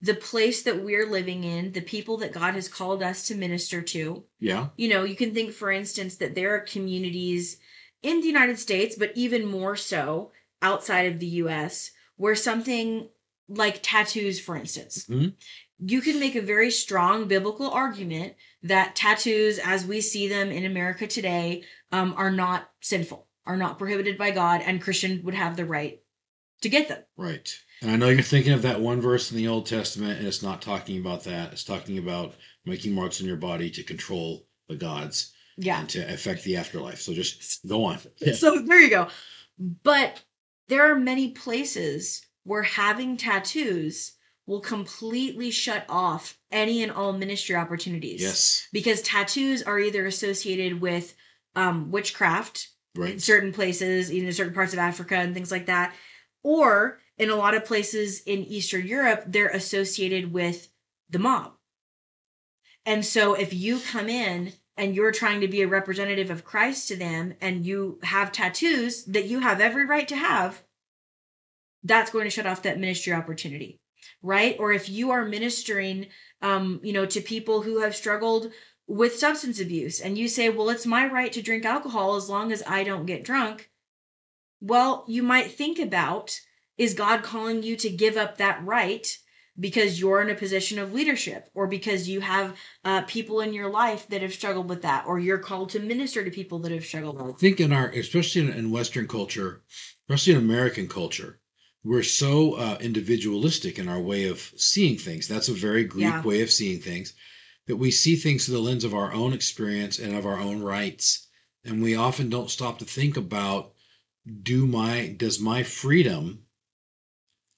the 0.00 0.14
place 0.14 0.62
that 0.62 0.82
we're 0.82 1.08
living 1.08 1.44
in, 1.44 1.72
the 1.72 1.80
people 1.80 2.16
that 2.18 2.32
God 2.32 2.54
has 2.54 2.68
called 2.68 3.02
us 3.02 3.26
to 3.28 3.34
minister 3.34 3.80
to. 3.80 4.24
Yeah. 4.40 4.68
You 4.76 4.88
know, 4.88 5.04
you 5.04 5.16
can 5.16 5.32
think, 5.32 5.52
for 5.52 5.70
instance, 5.70 6.16
that 6.16 6.34
there 6.34 6.54
are 6.54 6.60
communities 6.60 7.58
in 8.02 8.20
the 8.20 8.26
United 8.26 8.58
States, 8.58 8.96
but 8.96 9.12
even 9.14 9.46
more 9.46 9.76
so 9.76 10.32
outside 10.60 11.12
of 11.12 11.20
the 11.20 11.26
US, 11.26 11.92
where 12.16 12.34
something 12.34 13.08
like 13.48 13.80
tattoos, 13.82 14.40
for 14.40 14.56
instance, 14.56 15.06
Mhm. 15.08 15.34
you 15.78 16.00
can 16.00 16.18
make 16.18 16.34
a 16.34 16.42
very 16.42 16.70
strong 16.70 17.26
biblical 17.28 17.70
argument 17.70 18.34
that 18.64 18.96
tattoos, 18.96 19.58
as 19.58 19.84
we 19.86 20.00
see 20.00 20.26
them 20.28 20.50
in 20.50 20.64
America 20.64 21.06
today, 21.06 21.64
um, 21.92 22.14
are 22.16 22.30
not 22.30 22.68
sinful, 22.80 23.26
are 23.46 23.56
not 23.56 23.78
prohibited 23.78 24.18
by 24.18 24.30
God, 24.30 24.62
and 24.64 24.82
Christian 24.82 25.20
would 25.24 25.34
have 25.34 25.56
the 25.56 25.64
right 25.66 26.00
to 26.62 26.68
get 26.68 26.88
them. 26.88 27.02
Right. 27.16 27.54
And 27.82 27.90
I 27.90 27.96
know 27.96 28.08
you're 28.08 28.22
thinking 28.22 28.52
of 28.54 28.62
that 28.62 28.80
one 28.80 29.00
verse 29.00 29.30
in 29.30 29.36
the 29.36 29.48
Old 29.48 29.66
Testament, 29.66 30.18
and 30.18 30.26
it's 30.26 30.42
not 30.42 30.62
talking 30.62 30.98
about 30.98 31.24
that. 31.24 31.52
It's 31.52 31.64
talking 31.64 31.98
about 31.98 32.34
making 32.64 32.94
marks 32.94 33.20
on 33.20 33.26
your 33.26 33.36
body 33.36 33.70
to 33.70 33.82
control 33.82 34.46
the 34.68 34.76
gods 34.76 35.34
Yeah. 35.58 35.80
and 35.80 35.88
to 35.90 36.12
affect 36.12 36.44
the 36.44 36.56
afterlife. 36.56 37.00
So 37.02 37.12
just 37.12 37.66
go 37.68 37.84
on. 37.84 37.98
So 38.34 38.62
there 38.62 38.80
you 38.80 38.88
go. 38.90 39.08
But 39.58 40.22
there 40.68 40.90
are 40.90 40.98
many 40.98 41.32
places 41.32 42.24
where 42.44 42.62
having 42.62 43.18
tattoos 43.18 44.13
will 44.46 44.60
completely 44.60 45.50
shut 45.50 45.84
off 45.88 46.38
any 46.50 46.82
and 46.82 46.92
all 46.92 47.12
ministry 47.12 47.56
opportunities. 47.56 48.20
Yes. 48.20 48.68
Because 48.72 49.00
tattoos 49.02 49.62
are 49.62 49.78
either 49.78 50.06
associated 50.06 50.80
with 50.80 51.14
um, 51.56 51.90
witchcraft 51.90 52.68
in 52.96 53.18
certain 53.18 53.52
places, 53.52 54.12
even 54.12 54.28
in 54.28 54.34
certain 54.34 54.54
parts 54.54 54.72
of 54.72 54.78
Africa 54.78 55.16
and 55.16 55.34
things 55.34 55.50
like 55.50 55.66
that, 55.66 55.94
or 56.42 56.98
in 57.18 57.30
a 57.30 57.36
lot 57.36 57.54
of 57.54 57.64
places 57.64 58.20
in 58.22 58.44
Eastern 58.44 58.86
Europe, 58.86 59.24
they're 59.26 59.48
associated 59.48 60.32
with 60.32 60.68
the 61.10 61.18
mob. 61.18 61.52
And 62.86 63.04
so 63.04 63.34
if 63.34 63.54
you 63.54 63.80
come 63.80 64.08
in 64.08 64.52
and 64.76 64.94
you're 64.94 65.12
trying 65.12 65.40
to 65.40 65.48
be 65.48 65.62
a 65.62 65.68
representative 65.68 66.30
of 66.30 66.44
Christ 66.44 66.88
to 66.88 66.96
them 66.96 67.34
and 67.40 67.64
you 67.64 67.98
have 68.02 68.30
tattoos 68.30 69.04
that 69.06 69.26
you 69.26 69.40
have 69.40 69.60
every 69.60 69.86
right 69.86 70.06
to 70.08 70.16
have, 70.16 70.62
that's 71.82 72.10
going 72.10 72.24
to 72.24 72.30
shut 72.30 72.46
off 72.46 72.62
that 72.62 72.78
ministry 72.78 73.12
opportunity. 73.12 73.80
Right? 74.22 74.56
Or 74.58 74.72
if 74.72 74.88
you 74.88 75.10
are 75.10 75.24
ministering 75.24 76.06
um, 76.44 76.80
you 76.82 76.92
know, 76.92 77.06
to 77.06 77.20
people 77.20 77.62
who 77.62 77.80
have 77.80 77.96
struggled 77.96 78.52
with 78.86 79.18
substance 79.18 79.58
abuse 79.58 80.00
and 80.00 80.18
you 80.18 80.28
say, 80.28 80.50
"Well, 80.50 80.68
it's 80.68 80.86
my 80.86 81.06
right 81.10 81.32
to 81.32 81.42
drink 81.42 81.64
alcohol 81.64 82.16
as 82.16 82.28
long 82.28 82.52
as 82.52 82.62
I 82.66 82.84
don't 82.84 83.06
get 83.06 83.24
drunk." 83.24 83.70
Well, 84.60 85.04
you 85.08 85.22
might 85.22 85.52
think 85.52 85.78
about 85.78 86.40
is 86.76 86.94
God 86.94 87.22
calling 87.22 87.62
you 87.62 87.76
to 87.76 87.90
give 87.90 88.16
up 88.16 88.38
that 88.38 88.64
right 88.64 89.16
because 89.58 90.00
you're 90.00 90.20
in 90.20 90.30
a 90.30 90.34
position 90.34 90.78
of 90.78 90.92
leadership 90.92 91.48
or 91.54 91.66
because 91.66 92.08
you 92.08 92.20
have 92.20 92.56
uh, 92.84 93.02
people 93.02 93.40
in 93.40 93.52
your 93.52 93.70
life 93.70 94.06
that 94.08 94.22
have 94.22 94.34
struggled 94.34 94.68
with 94.68 94.82
that 94.82 95.06
or 95.06 95.18
you're 95.18 95.38
called 95.38 95.70
to 95.70 95.78
minister 95.78 96.24
to 96.24 96.30
people 96.30 96.58
that 96.58 96.72
have 96.72 96.84
struggled 96.84 97.22
I 97.22 97.32
think 97.32 97.60
in 97.60 97.72
our, 97.72 97.88
especially 97.90 98.50
in 98.50 98.70
Western 98.70 99.06
culture, 99.06 99.62
especially 100.08 100.32
in 100.32 100.40
American 100.40 100.88
culture, 100.88 101.38
we're 101.84 102.02
so 102.02 102.54
uh, 102.54 102.78
individualistic 102.80 103.78
in 103.78 103.88
our 103.88 104.00
way 104.00 104.24
of 104.24 104.40
seeing 104.56 104.96
things. 104.96 105.28
That's 105.28 105.48
a 105.48 105.54
very 105.54 105.84
Greek 105.84 106.02
Yeah. 106.04 106.22
way 106.22 106.40
of 106.40 106.50
seeing 106.50 106.80
things. 106.80 107.12
That 107.66 107.76
we 107.76 107.90
see 107.90 108.16
things 108.16 108.44
through 108.44 108.56
the 108.56 108.60
lens 108.62 108.84
of 108.84 108.94
our 108.94 109.12
own 109.12 109.32
experience 109.32 109.98
and 109.98 110.14
of 110.14 110.26
our 110.26 110.38
own 110.38 110.62
rights, 110.62 111.28
and 111.64 111.82
we 111.82 111.94
often 111.94 112.28
don't 112.28 112.50
stop 112.50 112.78
to 112.78 112.84
think 112.84 113.16
about 113.16 113.72
do 114.42 114.66
my 114.66 115.14
does 115.18 115.38
my 115.38 115.62
freedom 115.62 116.46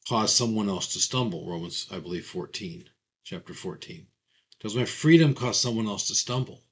cause 0.09 0.35
someone 0.35 0.69
else 0.69 0.93
to 0.93 1.01
stumble? 1.01 1.49
Romans, 1.49 1.87
I 1.91 1.99
believe, 1.99 2.27
fourteen, 2.27 2.89
chapter 3.25 3.55
fourteen. 3.55 4.07
Does 4.61 4.75
my 4.75 4.85
freedom 4.85 5.35
cause 5.35 5.61
someone 5.61 5.87
else 5.87 6.09
to 6.09 6.15
stumble? 6.15 6.65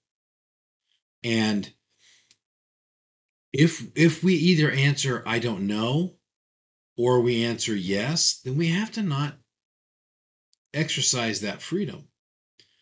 And 1.23 1.73
if 3.53 3.87
if 3.95 4.23
we 4.23 4.35
either 4.35 4.71
answer 4.71 5.23
I 5.27 5.39
don't 5.39 5.67
know 5.67 6.17
or 6.97 7.21
we 7.21 7.45
answer 7.45 7.75
yes, 7.75 8.41
then 8.45 8.57
we 8.57 8.69
have 8.69 8.91
to 8.93 9.03
not 9.03 9.35
exercise 10.73 11.41
that 11.41 11.63
freedom. 11.63 12.09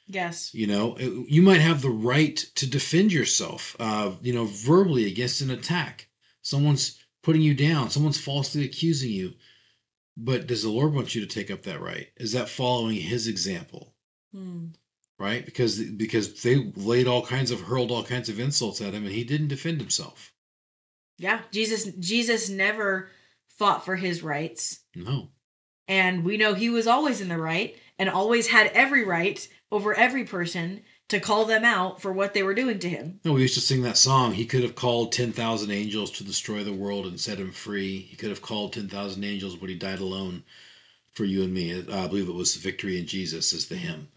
Yes. 0.07 0.53
You 0.53 0.67
know, 0.67 0.99
you 0.99 1.43
might 1.43 1.61
have 1.61 1.81
the 1.81 1.91
right 1.91 2.37
to 2.57 2.67
defend 2.67 3.13
yourself, 3.13 3.77
uh, 3.79 4.13
you 4.21 4.33
know, 4.33 4.45
verbally 4.45 5.07
against 5.07 5.41
an 5.41 5.51
attack. 5.51 6.09
Someone's 6.43 6.99
putting 7.23 7.43
you 7.43 7.55
down, 7.55 7.91
someone's 7.91 8.21
falsely 8.21 8.65
accusing 8.65 9.11
you. 9.11 9.35
But 10.17 10.47
does 10.47 10.63
the 10.63 10.69
Lord 10.69 10.93
want 10.93 11.15
you 11.15 11.23
to 11.23 11.27
take 11.27 11.51
up 11.51 11.63
that 11.63 11.81
right? 11.81 12.09
Is 12.17 12.33
that 12.33 12.49
following 12.49 12.97
his 12.97 13.27
example? 13.27 13.95
Hmm. 14.35 14.67
Right? 15.19 15.45
Because 15.45 15.79
because 15.79 16.43
they 16.43 16.71
laid 16.77 17.07
all 17.07 17.25
kinds 17.25 17.51
of 17.51 17.61
hurled 17.63 17.91
all 17.91 18.05
kinds 18.05 18.29
of 18.29 18.41
insults 18.41 18.81
at 18.81 18.93
him 18.93 19.05
and 19.05 19.15
he 19.15 19.25
didn't 19.25 19.49
defend 19.49 19.81
himself. 19.81 20.33
Yeah, 21.17 21.41
Jesus 21.53 21.85
Jesus 22.01 22.49
never 22.49 23.11
fought 23.63 23.85
for 23.85 23.95
his 23.95 24.25
rights. 24.25 24.81
No. 24.97 25.29
And 25.87 26.25
we 26.25 26.37
know 26.37 26.55
he 26.55 26.69
was 26.69 26.89
always 26.89 27.21
in 27.21 27.29
the 27.29 27.39
right 27.39 27.77
and 27.97 28.09
always 28.09 28.49
had 28.49 28.67
every 28.75 29.05
right 29.05 29.47
over 29.71 29.95
every 29.95 30.25
person 30.25 30.83
to 31.11 31.21
call 31.21 31.45
them 31.45 31.65
out 31.65 32.03
for 32.03 32.13
what 32.13 32.35
they 32.35 32.43
were 32.43 32.55
doing 32.55 32.81
to 32.81 32.89
him. 32.89 33.21
No, 33.25 33.35
we 33.35 33.43
used 33.43 33.55
to 33.55 33.61
sing 33.61 33.83
that 33.83 33.97
song. 33.97 34.33
He 34.33 34.47
could 34.47 34.63
have 34.65 34.75
called 34.75 35.13
10,000 35.13 35.71
angels 35.71 36.11
to 36.13 36.25
destroy 36.25 36.65
the 36.65 36.73
world 36.73 37.07
and 37.07 37.21
set 37.21 37.39
him 37.39 37.53
free. 37.53 38.01
He 38.01 38.17
could 38.17 38.31
have 38.31 38.43
called 38.43 38.73
10,000 38.73 39.23
angels, 39.23 39.55
but 39.55 39.69
he 39.69 39.77
died 39.77 40.01
alone 40.01 40.43
for 41.13 41.25
you 41.25 41.45
and 41.45 41.55
me. 41.55 41.73
Uh, 41.73 42.05
I 42.05 42.09
believe 42.09 42.29
it 42.29 42.35
was 42.35 42.57
Victory 42.57 42.99
in 42.99 43.07
Jesus 43.07 43.53
is 43.53 43.69
the 43.69 43.77
hymn. 43.77 44.09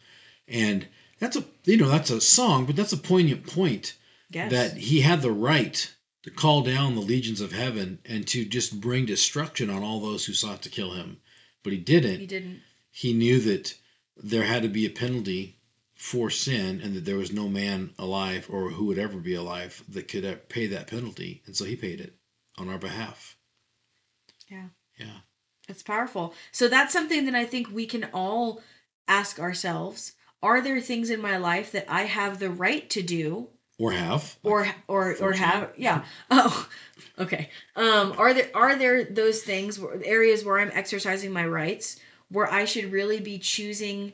And 0.47 0.87
that's 1.19 1.35
a, 1.35 1.43
you 1.65 1.77
know, 1.77 1.89
that's 1.89 2.09
a 2.09 2.19
song, 2.19 2.65
but 2.65 2.75
that's 2.75 2.93
a 2.93 2.97
poignant 2.97 3.45
point 3.45 3.93
Yes. 4.31 4.49
that 4.51 4.77
he 4.77 5.01
had 5.01 5.21
the 5.21 5.31
right 5.31 5.93
to 6.25 6.31
call 6.31 6.63
down 6.63 6.95
the 6.95 7.01
legions 7.01 7.39
of 7.39 7.51
heaven 7.51 7.99
and 8.03 8.25
to 8.25 8.43
just 8.45 8.81
bring 8.81 9.05
destruction 9.05 9.69
on 9.69 9.83
all 9.83 9.99
those 9.99 10.25
who 10.25 10.33
sought 10.33 10.63
to 10.63 10.69
kill 10.69 10.93
him. 10.93 11.17
But 11.63 11.71
he 11.71 11.77
didn't 11.77 12.19
he 12.19 12.25
didn't. 12.25 12.61
he 12.89 13.13
knew 13.13 13.39
that 13.41 13.75
there 14.17 14.43
had 14.43 14.63
to 14.63 14.67
be 14.67 14.87
a 14.87 14.89
penalty 14.89 15.59
for 15.93 16.31
sin 16.31 16.81
and 16.81 16.95
that 16.95 17.05
there 17.05 17.15
was 17.17 17.31
no 17.31 17.47
man 17.47 17.93
alive 17.99 18.47
or 18.49 18.71
who 18.71 18.85
would 18.85 18.97
ever 18.97 19.19
be 19.19 19.35
alive 19.35 19.83
that 19.87 20.07
could 20.07 20.25
uh, 20.25 20.35
pay 20.49 20.65
that 20.65 20.87
penalty 20.87 21.43
and 21.45 21.55
so 21.55 21.63
he 21.63 21.75
paid 21.75 22.01
it 22.01 22.15
on 22.57 22.69
our 22.69 22.79
behalf 22.79 23.37
Yeah. 24.49 24.69
yeah 24.97 25.19
It's 25.69 25.83
powerful. 25.83 26.33
So 26.51 26.67
that's 26.67 26.91
something 26.91 27.25
that 27.25 27.35
I 27.35 27.45
think 27.45 27.69
we 27.69 27.85
can 27.85 28.05
all 28.13 28.63
ask 29.07 29.39
ourselves. 29.39 30.13
Are 30.41 30.59
there 30.59 30.81
things 30.81 31.11
in 31.11 31.21
my 31.21 31.37
life 31.37 31.71
that 31.71 31.85
I 31.87 32.03
have 32.03 32.39
the 32.39 32.49
right 32.49 32.89
to 32.89 33.03
do 33.03 33.49
or 33.77 33.91
have 33.91 34.37
or 34.43 34.67
or 34.87 35.15
or 35.21 35.33
have 35.33 35.71
yeah 35.77 36.03
oh 36.31 36.67
okay 37.19 37.49
um 37.75 38.13
are 38.17 38.33
there 38.33 38.49
are 38.53 38.75
there 38.75 39.03
those 39.03 39.41
things 39.41 39.79
areas 40.03 40.45
where 40.45 40.59
i'm 40.59 40.71
exercising 40.73 41.31
my 41.31 41.45
rights 41.45 41.99
where 42.29 42.51
i 42.51 42.65
should 42.65 42.91
really 42.91 43.19
be 43.19 43.37
choosing 43.37 44.13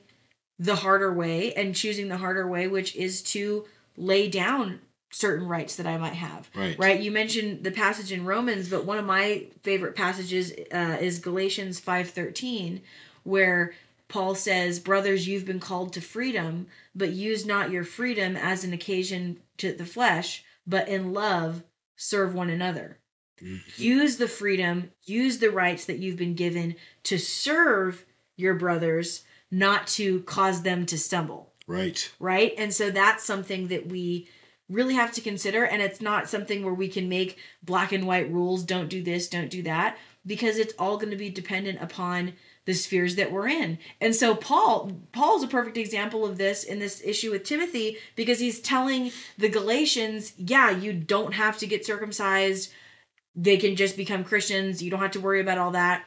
the 0.57 0.75
harder 0.75 1.13
way 1.13 1.53
and 1.53 1.75
choosing 1.75 2.07
the 2.07 2.17
harder 2.17 2.47
way 2.47 2.67
which 2.67 2.95
is 2.95 3.21
to 3.21 3.65
lay 3.97 4.27
down 4.27 4.79
certain 5.11 5.47
rights 5.47 5.75
that 5.75 5.85
I 5.85 5.97
might 5.97 6.13
have. 6.13 6.49
Right. 6.55 6.77
Right. 6.79 7.01
You 7.01 7.11
mentioned 7.11 7.63
the 7.63 7.71
passage 7.71 8.11
in 8.11 8.25
Romans, 8.25 8.69
but 8.69 8.85
one 8.85 8.97
of 8.97 9.05
my 9.05 9.45
favorite 9.61 9.95
passages 9.95 10.53
uh, 10.73 10.97
is 10.99 11.19
Galatians 11.19 11.79
five 11.79 12.09
thirteen, 12.09 12.81
where 13.23 13.73
Paul 14.11 14.35
says, 14.35 14.79
"Brothers, 14.79 15.27
you've 15.27 15.45
been 15.45 15.59
called 15.59 15.93
to 15.93 16.01
freedom, 16.01 16.67
but 16.93 17.13
use 17.13 17.45
not 17.45 17.71
your 17.71 17.83
freedom 17.83 18.35
as 18.35 18.63
an 18.63 18.73
occasion 18.73 19.41
to 19.57 19.71
the 19.71 19.85
flesh, 19.85 20.43
but 20.67 20.87
in 20.87 21.13
love 21.13 21.63
serve 21.95 22.35
one 22.35 22.49
another." 22.49 22.99
Mm-hmm. 23.41 23.81
Use 23.81 24.17
the 24.17 24.27
freedom, 24.27 24.91
use 25.05 25.39
the 25.39 25.49
rights 25.49 25.85
that 25.85 25.97
you've 25.97 26.17
been 26.17 26.35
given 26.35 26.75
to 27.03 27.17
serve 27.17 28.05
your 28.35 28.53
brothers, 28.53 29.23
not 29.49 29.87
to 29.87 30.21
cause 30.23 30.61
them 30.61 30.85
to 30.85 30.97
stumble 30.97 31.51
Right. 31.67 32.11
right? 32.19 32.53
And 32.57 32.73
so 32.73 32.91
that's 32.91 33.23
something 33.23 33.69
that 33.69 33.87
we 33.87 34.27
really 34.69 34.95
have 34.95 35.11
to 35.13 35.21
consider. 35.21 35.65
And 35.65 35.81
it's 35.81 36.01
not 36.01 36.29
something 36.29 36.63
where 36.63 36.73
we 36.73 36.87
can 36.87 37.07
make 37.09 37.37
black 37.63 37.91
and 37.91 38.05
white 38.05 38.31
rules 38.31 38.63
don't 38.63 38.89
do 38.89 39.01
this, 39.01 39.27
don't 39.29 39.49
do 39.49 39.61
that, 39.63 39.97
because 40.25 40.57
it's 40.57 40.73
all 40.77 40.97
going 40.97 41.11
to 41.11 41.17
be 41.17 41.29
dependent 41.29 41.81
upon 41.81 42.33
the 42.65 42.73
spheres 42.73 43.15
that 43.15 43.31
we're 43.31 43.47
in. 43.47 43.79
And 43.99 44.15
so 44.15 44.35
Paul 44.35 44.91
Paul's 45.11 45.43
a 45.43 45.47
perfect 45.47 45.77
example 45.77 46.25
of 46.25 46.37
this 46.37 46.63
in 46.63 46.79
this 46.79 47.01
issue 47.03 47.31
with 47.31 47.43
Timothy 47.43 47.97
because 48.15 48.39
he's 48.39 48.59
telling 48.59 49.11
the 49.37 49.49
Galatians, 49.49 50.33
yeah, 50.37 50.69
you 50.69 50.93
don't 50.93 51.33
have 51.33 51.57
to 51.59 51.67
get 51.67 51.85
circumcised. 51.85 52.71
They 53.35 53.57
can 53.57 53.75
just 53.75 53.97
become 53.97 54.23
Christians. 54.23 54.83
You 54.83 54.91
don't 54.91 54.99
have 54.99 55.11
to 55.11 55.19
worry 55.19 55.41
about 55.41 55.57
all 55.57 55.71
that. 55.71 56.05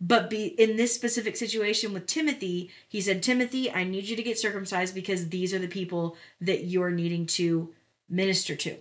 But 0.00 0.28
be 0.28 0.46
in 0.46 0.76
this 0.76 0.94
specific 0.94 1.36
situation 1.36 1.94
with 1.94 2.06
Timothy, 2.06 2.70
he 2.88 3.00
said, 3.00 3.22
Timothy, 3.22 3.70
I 3.70 3.84
need 3.84 4.04
you 4.04 4.16
to 4.16 4.22
get 4.22 4.38
circumcised 4.38 4.94
because 4.94 5.28
these 5.28 5.54
are 5.54 5.58
the 5.58 5.68
people 5.68 6.16
that 6.40 6.64
you're 6.64 6.90
needing 6.90 7.26
to 7.26 7.72
minister 8.08 8.54
to. 8.56 8.76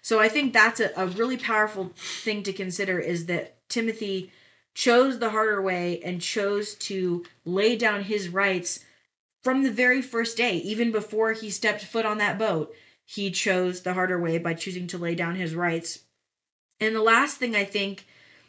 So 0.00 0.20
I 0.20 0.28
think 0.28 0.52
that's 0.52 0.80
a, 0.80 0.90
a 0.96 1.06
really 1.06 1.36
powerful 1.36 1.92
thing 1.96 2.42
to 2.44 2.52
consider 2.52 2.98
is 2.98 3.26
that 3.26 3.56
Timothy 3.68 4.32
chose 4.74 5.18
the 5.18 5.30
harder 5.30 5.60
way 5.60 6.00
and 6.02 6.20
chose 6.20 6.74
to 6.74 7.24
lay 7.44 7.76
down 7.76 8.04
his 8.04 8.28
rights 8.28 8.84
from 9.42 9.62
the 9.62 9.70
very 9.70 10.00
first 10.00 10.36
day, 10.36 10.56
even 10.58 10.92
before 10.92 11.32
he 11.32 11.50
stepped 11.50 11.84
foot 11.84 12.06
on 12.06 12.18
that 12.18 12.38
boat. 12.38 12.74
He 13.04 13.30
chose 13.30 13.82
the 13.82 13.94
harder 13.94 14.20
way 14.20 14.38
by 14.38 14.54
choosing 14.54 14.86
to 14.88 14.98
lay 14.98 15.14
down 15.14 15.34
his 15.34 15.54
rights. 15.54 16.00
And 16.80 16.94
the 16.94 17.02
last 17.02 17.36
thing 17.36 17.54
I 17.54 17.64
think 17.64 18.06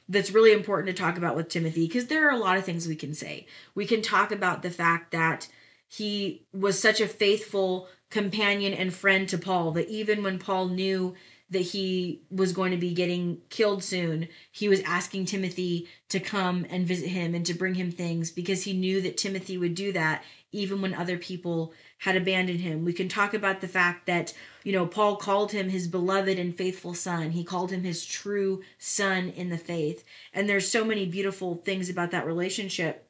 that's 0.08 0.32
really 0.32 0.52
important 0.52 0.96
to 0.96 1.02
talk 1.02 1.18
about 1.18 1.36
with 1.36 1.50
Timothy 1.50 1.88
because 1.88 2.08
there 2.08 2.28
are 2.28 2.36
a 2.36 2.40
lot 2.40 2.58
of 2.58 2.66
things 2.66 2.88
we 2.88 2.96
can 2.96 3.14
say. 3.14 3.48
We 3.74 3.86
can 3.86 4.02
talk 4.02 4.32
about 4.32 4.62
the 4.62 4.70
fact 4.70 5.12
that 5.12 5.48
he 5.88 6.46
was 6.54 6.80
such 6.80 7.02
a 7.02 7.08
faithful 7.08 7.88
companion 8.10 8.74
and 8.74 8.94
friend 8.94 9.28
to 9.30 9.38
Paul 9.38 9.72
that 9.72 9.90
even 9.90 10.24
when 10.24 10.40
Paul 10.40 10.68
knew 10.68 11.16
that 11.54 11.62
he 11.62 12.22
was 12.30 12.52
going 12.52 12.72
to 12.72 12.78
be 12.78 12.94
getting 12.94 13.40
killed 13.50 13.84
soon, 13.84 14.28
he 14.52 14.68
was 14.68 14.82
asking 14.82 15.26
Timothy 15.26 15.88
to 16.10 16.20
come 16.20 16.66
and 16.70 16.86
visit 16.86 17.08
him 17.10 17.34
and 17.34 17.46
to 17.46 17.54
bring 17.54 17.76
him 17.76 17.92
things 17.92 18.32
because 18.32 18.64
he 18.64 18.74
knew 18.74 19.02
that 19.02 19.18
Timothy 19.18 19.58
would 19.58 19.76
do 19.76 19.92
that 19.94 20.24
even 20.52 20.82
when 20.82 20.94
other 20.94 21.18
people 21.18 21.74
had 22.00 22.16
abandoned 22.16 22.60
him. 22.60 22.86
We 22.86 22.94
can 22.94 23.08
talk 23.08 23.34
about 23.34 23.62
the 23.62 23.68
fact 23.68 24.06
that, 24.06 24.34
you 24.64 24.72
know, 24.72 24.86
Paul 24.86 25.16
called 25.16 25.52
him 25.52 25.70
his 25.70 25.88
beloved 25.88 26.38
and 26.38 26.56
faithful 26.56 26.94
son. 26.94 27.32
He 27.32 27.44
called 27.44 27.72
him 27.72 27.84
his 27.84 28.06
true 28.06 28.62
son 28.78 29.30
in 29.30 29.50
the 29.50 29.58
faith. 29.58 30.04
And 30.34 30.48
there's 30.48 30.68
so 30.68 30.86
many 30.86 31.06
beautiful 31.06 31.56
things 31.56 31.90
about 31.90 32.12
that 32.12 32.28
relationship. 32.28 33.10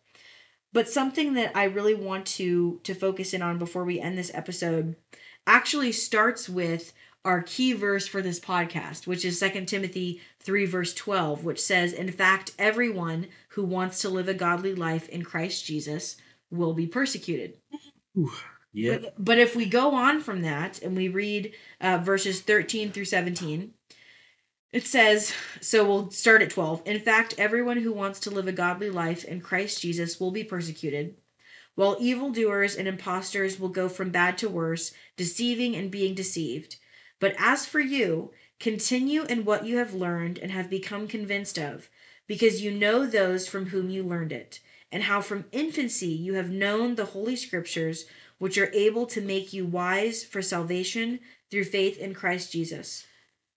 But 0.71 0.89
something 0.89 1.33
that 1.33 1.51
I 1.55 1.65
really 1.65 1.93
want 1.93 2.25
to 2.27 2.79
to 2.83 2.95
focus 2.95 3.33
in 3.33 3.41
on 3.41 3.59
before 3.59 3.83
we 3.83 3.99
end 3.99 4.17
this 4.17 4.31
episode 4.33 4.95
actually 5.45 5.91
starts 5.91 6.49
with 6.49 6.93
our 7.25 7.41
key 7.41 7.73
verse 7.73 8.07
for 8.07 8.21
this 8.21 8.39
podcast, 8.39 9.07
which 9.07 9.23
is 9.23 9.39
2 9.39 9.65
Timothy 9.65 10.21
3, 10.39 10.65
verse 10.65 10.93
12, 10.93 11.43
which 11.43 11.61
says, 11.61 11.93
In 11.93 12.11
fact, 12.11 12.51
everyone 12.59 13.27
who 13.49 13.63
wants 13.63 14.01
to 14.01 14.09
live 14.09 14.27
a 14.27 14.33
godly 14.33 14.75
life 14.75 15.07
in 15.09 15.23
Christ 15.23 15.65
Jesus 15.65 16.17
will 16.51 16.73
be 16.73 16.85
persecuted. 16.85 17.57
Yeah. 18.73 18.97
But, 18.97 19.13
but 19.23 19.39
if 19.39 19.55
we 19.55 19.65
go 19.65 19.93
on 19.93 20.19
from 20.19 20.41
that 20.41 20.81
and 20.81 20.97
we 20.97 21.07
read 21.07 21.53
uh, 21.79 21.99
verses 21.99 22.41
13 22.41 22.91
through 22.91 23.05
17, 23.05 23.73
it 24.71 24.87
says, 24.87 25.33
so 25.61 25.85
we'll 25.85 26.09
start 26.09 26.41
at 26.41 26.49
12. 26.49 26.81
In 26.85 26.99
fact, 26.99 27.35
everyone 27.37 27.77
who 27.77 27.93
wants 27.93 28.19
to 28.21 28.31
live 28.31 28.47
a 28.47 28.51
godly 28.51 28.89
life 28.89 29.23
in 29.23 29.39
Christ 29.39 29.79
Jesus 29.81 30.19
will 30.19 30.31
be 30.31 30.43
persecuted, 30.43 31.15
while 31.75 31.97
evildoers 31.99 32.75
and 32.75 32.87
impostors 32.87 33.59
will 33.59 33.69
go 33.69 33.87
from 33.87 34.09
bad 34.09 34.37
to 34.39 34.49
worse, 34.49 34.91
deceiving 35.15 35.75
and 35.75 35.91
being 35.91 36.15
deceived. 36.15 36.77
But 37.23 37.35
as 37.37 37.65
for 37.65 37.79
you, 37.79 38.33
continue 38.59 39.23
in 39.23 39.45
what 39.45 39.65
you 39.65 39.77
have 39.77 39.93
learned 39.93 40.37
and 40.39 40.51
have 40.51 40.69
become 40.69 41.07
convinced 41.07 41.57
of, 41.57 41.89
because 42.27 42.61
you 42.61 42.69
know 42.69 43.05
those 43.05 43.47
from 43.47 43.67
whom 43.67 43.89
you 43.89 44.03
learned 44.03 44.33
it, 44.33 44.59
and 44.91 45.03
how 45.03 45.21
from 45.21 45.45
infancy 45.53 46.09
you 46.09 46.33
have 46.33 46.49
known 46.49 46.95
the 46.95 47.05
Holy 47.05 47.37
Scriptures, 47.37 48.07
which 48.39 48.57
are 48.57 48.73
able 48.73 49.05
to 49.05 49.21
make 49.21 49.53
you 49.53 49.65
wise 49.65 50.25
for 50.25 50.41
salvation 50.41 51.21
through 51.49 51.63
faith 51.63 51.97
in 51.97 52.13
Christ 52.13 52.51
Jesus. 52.51 53.05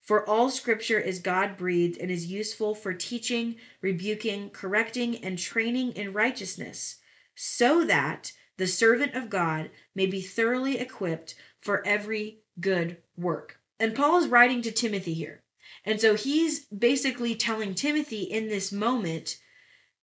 For 0.01 0.25
all 0.29 0.49
Scripture 0.49 1.01
is 1.01 1.19
God 1.19 1.57
breathed 1.57 1.99
and 1.99 2.09
is 2.09 2.31
useful 2.31 2.73
for 2.73 2.95
teaching, 2.95 3.57
rebuking, 3.81 4.51
correcting, 4.51 5.25
and 5.25 5.37
training 5.37 5.91
in 5.97 6.13
righteousness, 6.13 6.99
so 7.35 7.85
that 7.85 8.31
the 8.59 8.69
servant 8.69 9.17
of 9.17 9.29
God 9.29 9.71
may 9.93 10.07
be 10.07 10.21
thoroughly 10.21 10.79
equipped 10.79 11.35
for 11.61 11.85
every 11.85 12.43
good 12.61 12.99
work. 13.17 13.56
And 13.79 13.95
Paul 13.95 14.19
is 14.19 14.29
writing 14.29 14.63
to 14.63 14.71
Timothy 14.71 15.15
here. 15.15 15.43
And 15.85 16.01
so 16.01 16.15
he's 16.15 16.67
basically 16.67 17.35
telling 17.35 17.75
Timothy 17.75 18.23
in 18.23 18.49
this 18.49 18.73
moment 18.73 19.39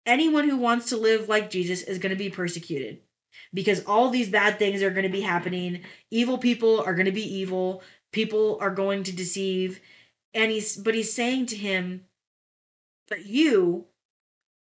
anyone 0.06 0.48
who 0.48 0.58
wants 0.58 0.90
to 0.90 0.98
live 0.98 1.28
like 1.28 1.50
Jesus 1.50 1.82
is 1.82 2.00
going 2.00 2.12
to 2.12 2.16
be 2.16 2.30
persecuted 2.30 3.00
because 3.54 3.84
all 3.86 4.10
these 4.10 4.30
bad 4.30 4.58
things 4.58 4.82
are 4.82 4.90
going 4.90 5.06
to 5.06 5.12
be 5.12 5.22
happening. 5.22 5.82
Evil 6.10 6.38
people 6.38 6.82
are 6.82 6.94
going 6.94 7.06
to 7.06 7.12
be 7.12 7.36
evil. 7.36 7.84
People 8.12 8.58
are 8.62 8.72
going 8.72 9.04
to 9.04 9.12
deceive. 9.12 9.82
And 10.34 10.52
he's, 10.52 10.78
but 10.78 10.96
he's 10.96 11.14
saying 11.14 11.48
to 11.48 11.56
him, 11.56 12.06
but 13.10 13.26
you, 13.26 13.86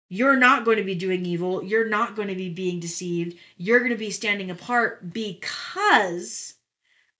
you're 0.09 0.37
not 0.37 0.65
going 0.65 0.77
to 0.77 0.83
be 0.83 0.95
doing 0.95 1.25
evil. 1.25 1.63
You're 1.63 1.89
not 1.89 2.15
going 2.15 2.27
to 2.27 2.35
be 2.35 2.49
being 2.49 2.79
deceived. 2.79 3.37
You're 3.57 3.79
going 3.79 3.91
to 3.91 3.97
be 3.97 4.11
standing 4.11 4.51
apart 4.51 5.13
because 5.13 6.53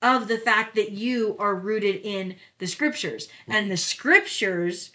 of 0.05 0.27
the 0.27 0.37
fact 0.37 0.75
that 0.75 0.91
you 0.91 1.35
are 1.39 1.55
rooted 1.55 2.01
in 2.03 2.35
the 2.59 2.67
scriptures. 2.67 3.27
And 3.47 3.71
the 3.71 3.77
scriptures 3.77 4.91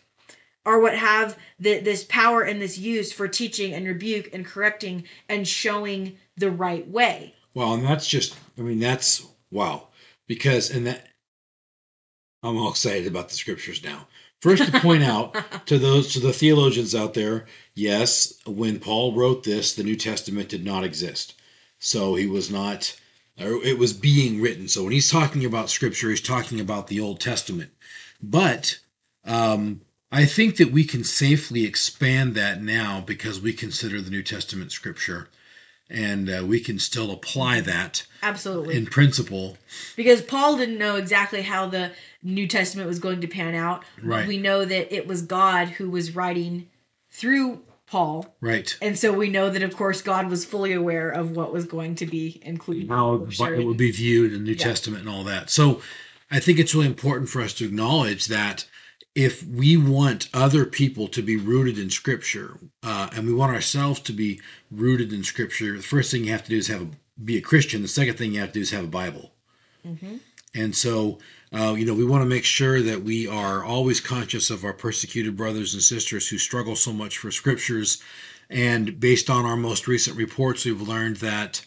are 0.65 0.79
what 0.79 0.97
have 0.97 1.37
the, 1.59 1.81
this 1.81 2.05
power 2.05 2.43
and 2.43 2.63
this 2.63 2.79
use 2.79 3.11
for 3.13 3.27
teaching 3.27 3.75
and 3.75 3.87
rebuke 3.87 4.33
and 4.33 4.47
correcting 4.47 5.05
and 5.29 5.49
showing 5.49 6.17
the 6.37 6.51
right 6.51 6.87
way. 6.89 7.35
Well, 7.55 7.75
and 7.75 7.85
that's 7.85 8.07
just, 8.07 8.37
I 8.57 8.63
mean, 8.63 8.79
that's 8.79 9.27
wow. 9.51 9.89
Because, 10.29 10.71
and 10.71 10.87
that, 10.87 11.09
I'm 12.45 12.57
all 12.57 12.71
excited 12.71 13.09
about 13.09 13.31
the 13.31 13.35
scriptures 13.35 13.83
now. 13.83 14.07
First, 14.41 14.65
to 14.65 14.81
point 14.81 15.03
out 15.03 15.37
to 15.67 15.77
those, 15.77 16.13
to 16.13 16.21
the 16.21 16.33
theologians 16.33 16.95
out 16.95 17.15
there, 17.15 17.47
yes, 17.75 18.35
when 18.47 18.79
Paul 18.79 19.15
wrote 19.15 19.43
this, 19.43 19.75
the 19.75 19.83
New 19.83 19.97
Testament 19.97 20.49
did 20.49 20.65
not 20.65 20.85
exist. 20.85 21.35
So 21.81 22.15
he 22.15 22.29
was 22.29 22.49
not, 22.49 22.95
or 23.41 23.63
it 23.65 23.79
was 23.79 23.93
being 23.93 24.41
written. 24.41 24.69
So 24.69 24.85
when 24.85 24.93
he's 24.93 25.11
talking 25.11 25.45
about 25.45 25.71
scripture, 25.71 26.11
he's 26.11 26.21
talking 26.21 26.61
about 26.61 26.87
the 26.89 27.01
Old 27.01 27.21
Testament. 27.21 27.71
But, 28.23 28.79
um, 29.25 29.81
I 30.13 30.25
think 30.25 30.57
that 30.57 30.73
we 30.73 30.85
can 30.85 31.05
safely 31.05 31.65
expand 31.65 32.35
that 32.35 32.61
now 32.63 33.01
because 33.01 33.41
we 33.41 33.53
consider 33.53 34.01
the 34.01 34.11
New 34.11 34.23
Testament 34.23 34.73
scripture 34.73 35.29
and 35.89 36.31
uh, 36.31 36.45
we 36.47 36.61
can 36.61 36.79
still 36.79 37.11
apply 37.11 37.61
that 37.63 38.07
Absolutely. 38.23 38.77
in 38.77 38.87
principle. 38.87 39.57
because 39.97 40.23
Paul 40.23 40.57
didn't 40.57 40.79
know 40.79 40.97
exactly 40.97 41.43
how 41.43 41.67
the 41.67 41.93
New 42.23 42.47
Testament 42.47 42.89
was 42.89 42.99
going 42.99 43.21
to 43.21 43.27
pan 43.27 43.55
out. 43.55 43.85
Right. 44.03 44.27
We 44.27 44.39
know 44.39 44.65
that 44.65 44.95
it 44.95 45.07
was 45.07 45.23
God 45.23 45.69
who 45.69 45.91
was 45.91 46.15
writing 46.15 46.69
through 47.11 47.63
Paul. 47.91 48.37
Right. 48.41 48.77
And 48.81 48.97
so 48.97 49.13
we 49.13 49.29
know 49.29 49.51
that, 49.51 49.63
of 49.63 49.77
course, 49.77 50.01
God 50.01 50.31
was 50.31 50.45
fully 50.45 50.73
aware 50.73 51.11
of 51.11 51.33
what 51.33 51.53
was 51.53 51.65
going 51.65 51.97
to 51.97 52.07
be 52.07 52.41
included. 52.45 52.89
How 52.89 53.15
it 53.15 53.65
would 53.65 53.77
be 53.77 53.91
viewed 53.91 54.33
in 54.33 54.39
the 54.39 54.45
New 54.45 54.53
Yeah. 54.53 54.65
Testament 54.65 55.03
and 55.03 55.11
all 55.11 55.25
that. 55.25 55.51
So 55.51 55.83
I 56.31 56.39
think 56.39 56.61
it's 56.61 56.73
really 56.73 56.87
important 56.87 57.29
for 57.29 57.43
us 57.43 57.53
to 57.55 57.65
acknowledge 57.65 58.27
that 58.27 58.67
if 59.17 59.45
we 59.45 59.77
want 59.77 60.29
other 60.33 60.65
people 60.65 61.09
to 61.09 61.21
be 61.21 61.37
rooted 61.37 61.79
in 61.79 61.91
Scripture, 61.91 62.59
uh, 62.85 63.09
and 63.13 63.27
we 63.27 63.35
want 63.35 63.53
ourselves 63.53 63.99
to 64.01 64.13
be 64.13 64.41
rooted 64.71 65.13
in 65.13 65.25
Scripture, 65.25 65.77
the 65.77 65.83
first 65.83 66.13
thing 66.13 66.25
you 66.25 66.31
have 66.31 66.45
to 66.45 66.51
do 66.51 66.59
is 66.59 66.69
have 66.69 66.83
a, 66.83 66.89
be 67.25 67.37
a 67.37 67.41
Christian. 67.41 67.83
The 67.83 67.89
second 67.89 68.17
thing 68.17 68.33
you 68.33 68.41
have 68.41 68.51
to 68.51 68.55
do 68.55 68.61
is 68.61 68.71
have 68.71 68.85
a 68.85 68.89
Bible. 68.89 69.33
And 70.55 70.77
so, 70.77 71.19
uh, 71.53 71.75
you 71.77 71.85
know, 71.85 71.95
we 71.95 72.05
want 72.05 72.23
to 72.23 72.29
make 72.29 72.45
sure 72.45 72.81
that 72.81 73.03
we 73.03 73.27
are 73.27 73.65
always 73.65 74.01
conscious 74.01 74.51
of 74.51 74.65
our 74.65 74.73
persecuted 74.73 75.37
brothers 75.37 75.75
and 75.75 75.83
sisters 75.83 76.29
who 76.29 76.39
struggle 76.39 76.77
so 76.77 76.93
much 76.93 77.19
for 77.19 77.31
scriptures. 77.31 78.03
And 78.49 79.01
based 79.01 79.29
on 79.29 79.45
our 79.45 79.57
most 79.57 79.89
recent 79.89 80.17
reports, 80.17 80.65
we've 80.65 80.81
learned 80.81 81.17
that 81.17 81.65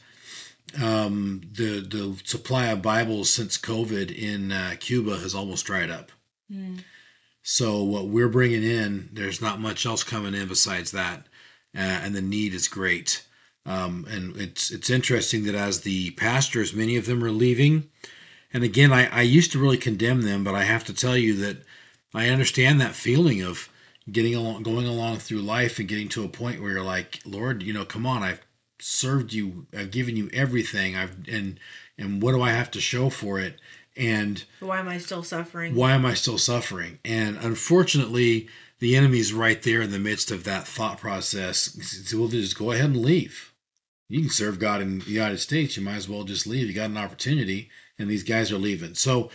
um, 0.82 1.41
the 1.52 1.82
the 1.82 2.19
supply 2.24 2.67
of 2.67 2.82
Bibles 2.82 3.30
since 3.30 3.58
COVID 3.58 4.12
in 4.15 4.52
uh, 4.52 4.76
Cuba 4.80 5.17
has 5.17 5.36
almost 5.36 5.65
dried 5.65 5.89
up. 5.89 6.12
Mm. 6.52 6.84
So 7.43 7.84
what 7.84 8.08
we're 8.08 8.30
bringing 8.30 8.63
in, 8.63 9.10
there's 9.12 9.41
not 9.41 9.60
much 9.60 9.86
else 9.86 10.04
coming 10.04 10.34
in 10.34 10.48
besides 10.48 10.91
that, 10.91 11.28
uh, 11.76 11.80
and 11.80 12.15
the 12.15 12.22
need 12.22 12.54
is 12.54 12.69
great. 12.69 13.24
Um, 13.65 14.06
and 14.10 14.36
it's 14.38 14.72
it's 14.72 14.89
interesting 14.89 15.43
that 15.43 15.56
as 15.56 15.82
the 15.82 16.12
pastors, 16.12 16.74
many 16.74 16.96
of 16.96 17.06
them 17.06 17.24
are 17.24 17.32
leaving. 17.32 17.89
And 18.54 18.63
again, 18.63 18.94
I, 18.94 19.08
I 19.08 19.22
used 19.22 19.52
to 19.54 19.60
really 19.60 19.78
condemn 19.78 20.22
them, 20.22 20.44
but 20.44 20.54
I 20.54 20.63
have 20.63 20.84
to 20.86 20.94
tell 20.94 21.18
you 21.18 21.36
that 21.38 21.58
I 22.13 22.30
understand 22.30 22.80
that 22.80 22.96
feeling 22.96 23.42
of 23.42 23.68
getting 24.12 24.36
along, 24.36 24.63
going 24.63 24.86
along 24.86 25.18
through 25.18 25.42
life, 25.42 25.80
and 25.80 25.88
getting 25.88 26.10
to 26.10 26.24
a 26.24 26.30
point 26.30 26.62
where 26.62 26.74
you're 26.74 26.84
like, 26.84 27.20
Lord, 27.26 27.63
you 27.63 27.74
know, 27.74 27.84
come 27.84 28.06
on, 28.06 28.22
I've 28.22 28.42
served 28.80 29.34
you, 29.34 29.66
I've 29.76 29.92
given 29.92 30.16
you 30.16 30.30
everything, 30.32 30.96
I've 30.96 31.16
and 31.28 31.60
and 31.98 32.22
what 32.22 32.34
do 32.34 32.42
I 32.42 32.52
have 32.52 32.70
to 32.72 32.82
show 32.82 33.10
for 33.10 33.39
it? 33.39 33.60
And 33.96 34.44
why 34.60 34.80
am 34.80 34.88
I 34.88 34.98
still 34.98 35.24
suffering? 35.24 35.76
Why 35.76 35.94
am 35.94 36.06
I 36.06 36.13
still 36.13 36.38
suffering? 36.38 37.00
And 37.06 37.38
unfortunately, 37.38 38.50
the 38.80 38.96
enemy's 38.96 39.34
right 39.34 39.62
there 39.62 39.82
in 39.82 39.92
the 39.92 40.00
midst 40.00 40.32
of 40.32 40.44
that 40.44 40.68
thought 40.68 41.00
process. 41.00 41.78
So 42.08 42.18
we'll 42.18 42.28
just 42.28 42.58
go 42.58 42.72
ahead 42.72 42.86
and 42.86 43.02
leave 43.02 43.54
you 44.13 44.22
can 44.22 44.30
serve 44.30 44.60
God 44.60 44.80
in 44.82 45.00
the 45.00 45.10
United 45.10 45.39
States. 45.39 45.76
You 45.76 45.84
might 45.84 45.96
as 45.96 46.08
well 46.08 46.24
just 46.24 46.46
leave. 46.46 46.68
You 46.68 46.74
got 46.74 46.92
an 46.92 46.98
opportunity, 46.98 47.70
and 48.00 48.10
these 48.10 48.24
guys 48.24 48.52
are 48.52 48.58
leaving. 48.58 48.96
So, 48.96 49.30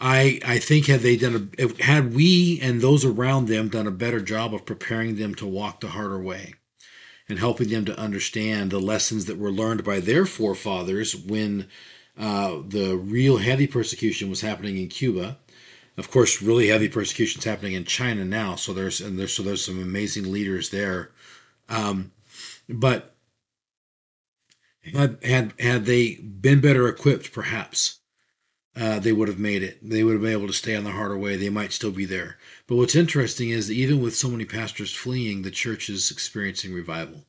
I 0.00 0.40
I 0.44 0.58
think 0.58 0.86
had 0.86 1.00
they 1.00 1.16
done 1.16 1.50
a 1.58 1.82
had 1.82 2.14
we 2.14 2.60
and 2.62 2.80
those 2.80 3.04
around 3.04 3.48
them 3.48 3.68
done 3.68 3.86
a 3.86 3.92
better 3.92 4.20
job 4.20 4.54
of 4.54 4.66
preparing 4.66 5.16
them 5.16 5.34
to 5.36 5.46
walk 5.46 5.80
the 5.80 5.88
harder 5.88 6.20
way, 6.22 6.54
and 7.28 7.38
helping 7.38 7.68
them 7.68 7.84
to 7.86 7.98
understand 7.98 8.70
the 8.70 8.80
lessons 8.80 9.24
that 9.26 9.38
were 9.38 9.50
learned 9.50 9.84
by 9.84 10.00
their 10.00 10.24
forefathers 10.24 11.16
when 11.16 11.68
uh, 12.16 12.58
the 12.66 12.96
real 12.96 13.38
heavy 13.38 13.66
persecution 13.66 14.30
was 14.30 14.40
happening 14.40 14.78
in 14.78 14.88
Cuba. 14.88 15.38
Of 15.96 16.12
course, 16.12 16.40
really 16.40 16.68
heavy 16.68 16.88
persecution 16.88 17.40
is 17.40 17.44
happening 17.44 17.72
in 17.72 17.84
China 17.84 18.24
now. 18.24 18.54
So 18.54 18.72
there's 18.72 19.00
and 19.00 19.18
there's 19.18 19.34
so 19.34 19.42
there's 19.42 19.64
some 19.64 19.82
amazing 19.82 20.30
leaders 20.30 20.70
there. 20.70 21.10
Um, 21.68 22.12
but 22.68 23.16
had 24.94 25.18
had, 25.22 25.54
had 25.58 25.84
they 25.86 26.16
been 26.16 26.60
better 26.60 26.88
equipped, 26.88 27.32
perhaps 27.32 27.98
uh, 28.76 29.00
they 29.00 29.12
would 29.12 29.28
have 29.28 29.38
made 29.38 29.62
it. 29.62 29.78
They 29.82 30.04
would 30.04 30.12
have 30.12 30.22
been 30.22 30.32
able 30.32 30.46
to 30.46 30.52
stay 30.52 30.76
on 30.76 30.84
the 30.84 30.92
harder 30.92 31.18
way. 31.18 31.36
They 31.36 31.50
might 31.50 31.72
still 31.72 31.90
be 31.90 32.04
there. 32.04 32.36
But 32.66 32.76
what's 32.76 32.94
interesting 32.94 33.50
is 33.50 33.68
that 33.68 33.74
even 33.74 34.00
with 34.00 34.16
so 34.16 34.28
many 34.28 34.44
pastors 34.44 34.94
fleeing, 34.94 35.42
the 35.42 35.50
church 35.50 35.90
is 35.90 36.10
experiencing 36.10 36.72
revival, 36.72 37.24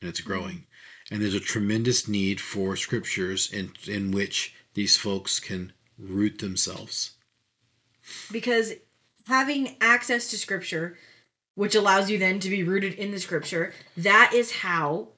and 0.00 0.08
it's 0.08 0.20
growing. 0.20 0.66
And 1.10 1.22
there's 1.22 1.34
a 1.34 1.40
tremendous 1.40 2.08
need 2.08 2.40
for 2.40 2.76
scriptures 2.76 3.52
in 3.52 3.72
in 3.86 4.10
which 4.10 4.54
these 4.74 4.96
folks 4.96 5.38
can 5.38 5.72
root 5.96 6.38
themselves. 6.38 7.12
Because 8.32 8.72
having 9.28 9.76
access 9.80 10.28
to 10.30 10.38
scripture, 10.38 10.98
which 11.54 11.74
allows 11.74 12.10
you 12.10 12.18
then 12.18 12.40
to 12.40 12.50
be 12.50 12.64
rooted 12.64 12.94
in 12.94 13.12
the 13.12 13.20
scripture, 13.20 13.72
that 13.96 14.32
is 14.34 14.50
how 14.50 15.08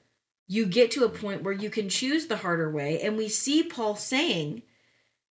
you 0.47 0.65
get 0.65 0.91
to 0.91 1.03
a 1.03 1.09
point 1.09 1.43
where 1.43 1.53
you 1.53 1.69
can 1.69 1.89
choose 1.89 2.27
the 2.27 2.37
harder 2.37 2.71
way. 2.71 3.01
And 3.01 3.17
we 3.17 3.27
see 3.27 3.63
Paul 3.63 3.95
saying 3.95 4.63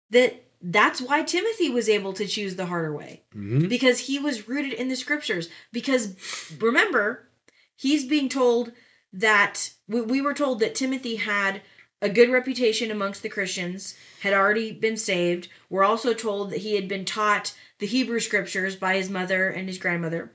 that 0.09 0.43
that's 0.61 1.01
why 1.01 1.23
Timothy 1.23 1.69
was 1.69 1.87
able 1.87 2.13
to 2.13 2.27
choose 2.27 2.55
the 2.55 2.65
harder 2.65 2.93
way 2.93 3.23
mm-hmm. 3.33 3.67
because 3.67 3.99
he 3.99 4.19
was 4.19 4.47
rooted 4.47 4.73
in 4.73 4.89
the 4.89 4.95
scriptures. 4.95 5.49
Because 5.71 6.15
remember, 6.59 7.29
he's 7.75 8.05
being 8.05 8.27
told 8.27 8.71
that 9.13 9.71
we 9.87 10.21
were 10.21 10.33
told 10.33 10.59
that 10.59 10.75
Timothy 10.75 11.15
had 11.15 11.61
a 12.01 12.09
good 12.09 12.29
reputation 12.29 12.91
amongst 12.91 13.23
the 13.23 13.29
Christians, 13.29 13.95
had 14.21 14.33
already 14.33 14.71
been 14.71 14.97
saved. 14.97 15.47
We're 15.69 15.83
also 15.83 16.13
told 16.13 16.51
that 16.51 16.59
he 16.59 16.75
had 16.75 16.87
been 16.87 17.05
taught 17.05 17.55
the 17.79 17.87
Hebrew 17.87 18.19
scriptures 18.19 18.75
by 18.75 18.95
his 18.95 19.09
mother 19.09 19.49
and 19.49 19.67
his 19.67 19.77
grandmother 19.77 20.31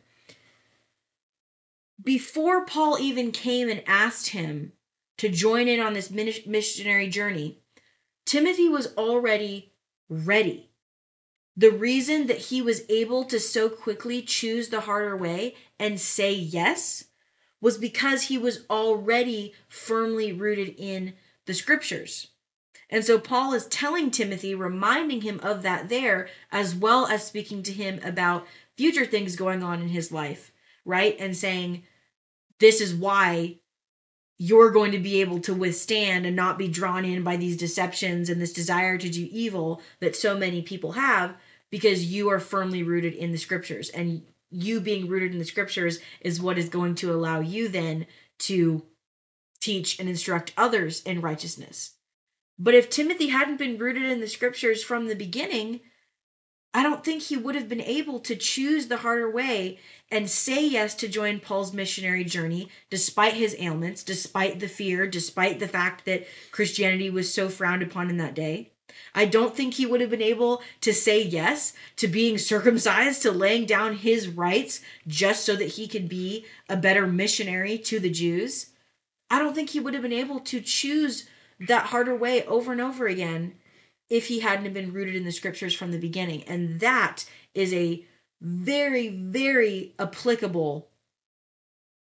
before 2.02 2.64
Paul 2.64 2.98
even 2.98 3.32
came 3.32 3.68
and 3.68 3.82
asked 3.86 4.28
him 4.28 4.72
to 5.18 5.28
join 5.28 5.68
in 5.68 5.80
on 5.80 5.92
this 5.92 6.10
missionary 6.10 7.08
journey, 7.08 7.58
Timothy 8.24 8.68
was 8.68 8.94
already 8.96 9.72
ready. 10.08 10.70
The 11.56 11.70
reason 11.70 12.26
that 12.28 12.38
he 12.38 12.62
was 12.62 12.82
able 12.88 13.24
to 13.24 13.38
so 13.38 13.68
quickly 13.68 14.22
choose 14.22 14.68
the 14.68 14.80
harder 14.80 15.16
way 15.16 15.54
and 15.78 16.00
say 16.00 16.32
yes 16.32 17.04
was 17.60 17.78
because 17.78 18.22
he 18.22 18.38
was 18.38 18.64
already 18.70 19.54
firmly 19.68 20.32
rooted 20.32 20.74
in 20.78 21.14
the 21.46 21.54
scriptures. 21.54 22.28
And 22.90 23.04
so 23.04 23.18
Paul 23.18 23.54
is 23.54 23.66
telling 23.66 24.10
Timothy, 24.10 24.54
reminding 24.54 25.22
him 25.22 25.40
of 25.42 25.62
that 25.62 25.88
there, 25.88 26.28
as 26.50 26.74
well 26.74 27.06
as 27.06 27.26
speaking 27.26 27.62
to 27.64 27.72
him 27.72 28.00
about 28.02 28.46
future 28.76 29.06
things 29.06 29.36
going 29.36 29.62
on 29.62 29.80
in 29.80 29.88
his 29.88 30.10
life, 30.10 30.52
right? 30.84 31.16
And 31.18 31.36
saying, 31.36 31.84
this 32.62 32.80
is 32.80 32.94
why 32.94 33.56
you're 34.38 34.70
going 34.70 34.92
to 34.92 34.98
be 34.98 35.20
able 35.20 35.40
to 35.40 35.54
withstand 35.54 36.26
and 36.26 36.34
not 36.34 36.58
be 36.58 36.68
drawn 36.68 37.04
in 37.04 37.22
by 37.22 37.36
these 37.36 37.56
deceptions 37.56 38.28
and 38.28 38.40
this 38.40 38.52
desire 38.52 38.98
to 38.98 39.08
do 39.08 39.28
evil 39.30 39.80
that 40.00 40.16
so 40.16 40.36
many 40.36 40.62
people 40.62 40.92
have 40.92 41.34
because 41.70 42.12
you 42.12 42.30
are 42.30 42.40
firmly 42.40 42.82
rooted 42.82 43.14
in 43.14 43.32
the 43.32 43.38
scriptures 43.38 43.88
and 43.90 44.22
you 44.50 44.80
being 44.80 45.08
rooted 45.08 45.32
in 45.32 45.38
the 45.38 45.44
scriptures 45.44 45.98
is 46.20 46.40
what 46.40 46.58
is 46.58 46.68
going 46.68 46.94
to 46.94 47.12
allow 47.12 47.40
you 47.40 47.68
then 47.68 48.06
to 48.38 48.82
teach 49.60 49.98
and 49.98 50.08
instruct 50.08 50.52
others 50.56 51.02
in 51.02 51.20
righteousness. 51.20 51.92
But 52.58 52.74
if 52.74 52.90
Timothy 52.90 53.28
hadn't 53.28 53.56
been 53.56 53.78
rooted 53.78 54.04
in 54.04 54.20
the 54.20 54.28
scriptures 54.28 54.84
from 54.84 55.06
the 55.06 55.14
beginning, 55.16 55.80
I 56.74 56.82
don't 56.82 57.04
think 57.04 57.22
he 57.22 57.36
would 57.36 57.54
have 57.54 57.68
been 57.68 57.82
able 57.82 58.18
to 58.20 58.34
choose 58.34 58.86
the 58.86 58.98
harder 58.98 59.30
way 59.30 59.78
and 60.10 60.30
say 60.30 60.66
yes 60.66 60.94
to 60.96 61.08
join 61.08 61.38
Paul's 61.40 61.74
missionary 61.74 62.24
journey 62.24 62.70
despite 62.88 63.34
his 63.34 63.54
ailments, 63.58 64.02
despite 64.02 64.58
the 64.58 64.68
fear, 64.68 65.06
despite 65.06 65.58
the 65.58 65.68
fact 65.68 66.06
that 66.06 66.26
Christianity 66.50 67.10
was 67.10 67.32
so 67.32 67.50
frowned 67.50 67.82
upon 67.82 68.08
in 68.08 68.16
that 68.18 68.34
day. 68.34 68.70
I 69.14 69.26
don't 69.26 69.54
think 69.54 69.74
he 69.74 69.84
would 69.86 70.00
have 70.00 70.10
been 70.10 70.22
able 70.22 70.62
to 70.80 70.94
say 70.94 71.22
yes 71.22 71.74
to 71.96 72.08
being 72.08 72.38
circumcised, 72.38 73.22
to 73.22 73.32
laying 73.32 73.66
down 73.66 73.96
his 73.96 74.28
rights 74.28 74.80
just 75.06 75.44
so 75.44 75.54
that 75.56 75.72
he 75.72 75.86
could 75.86 76.08
be 76.08 76.46
a 76.68 76.76
better 76.76 77.06
missionary 77.06 77.76
to 77.78 78.00
the 78.00 78.10
Jews. 78.10 78.70
I 79.30 79.38
don't 79.38 79.54
think 79.54 79.70
he 79.70 79.80
would 79.80 79.94
have 79.94 80.02
been 80.02 80.12
able 80.12 80.40
to 80.40 80.60
choose 80.60 81.28
that 81.60 81.86
harder 81.86 82.14
way 82.14 82.44
over 82.46 82.72
and 82.72 82.80
over 82.80 83.06
again 83.06 83.54
if 84.12 84.26
he 84.26 84.40
hadn't 84.40 84.66
have 84.66 84.74
been 84.74 84.92
rooted 84.92 85.16
in 85.16 85.24
the 85.24 85.32
scriptures 85.32 85.74
from 85.74 85.90
the 85.90 85.98
beginning. 85.98 86.44
And 86.44 86.78
that 86.80 87.24
is 87.54 87.72
a 87.72 88.04
very, 88.42 89.08
very 89.08 89.94
applicable 89.98 90.90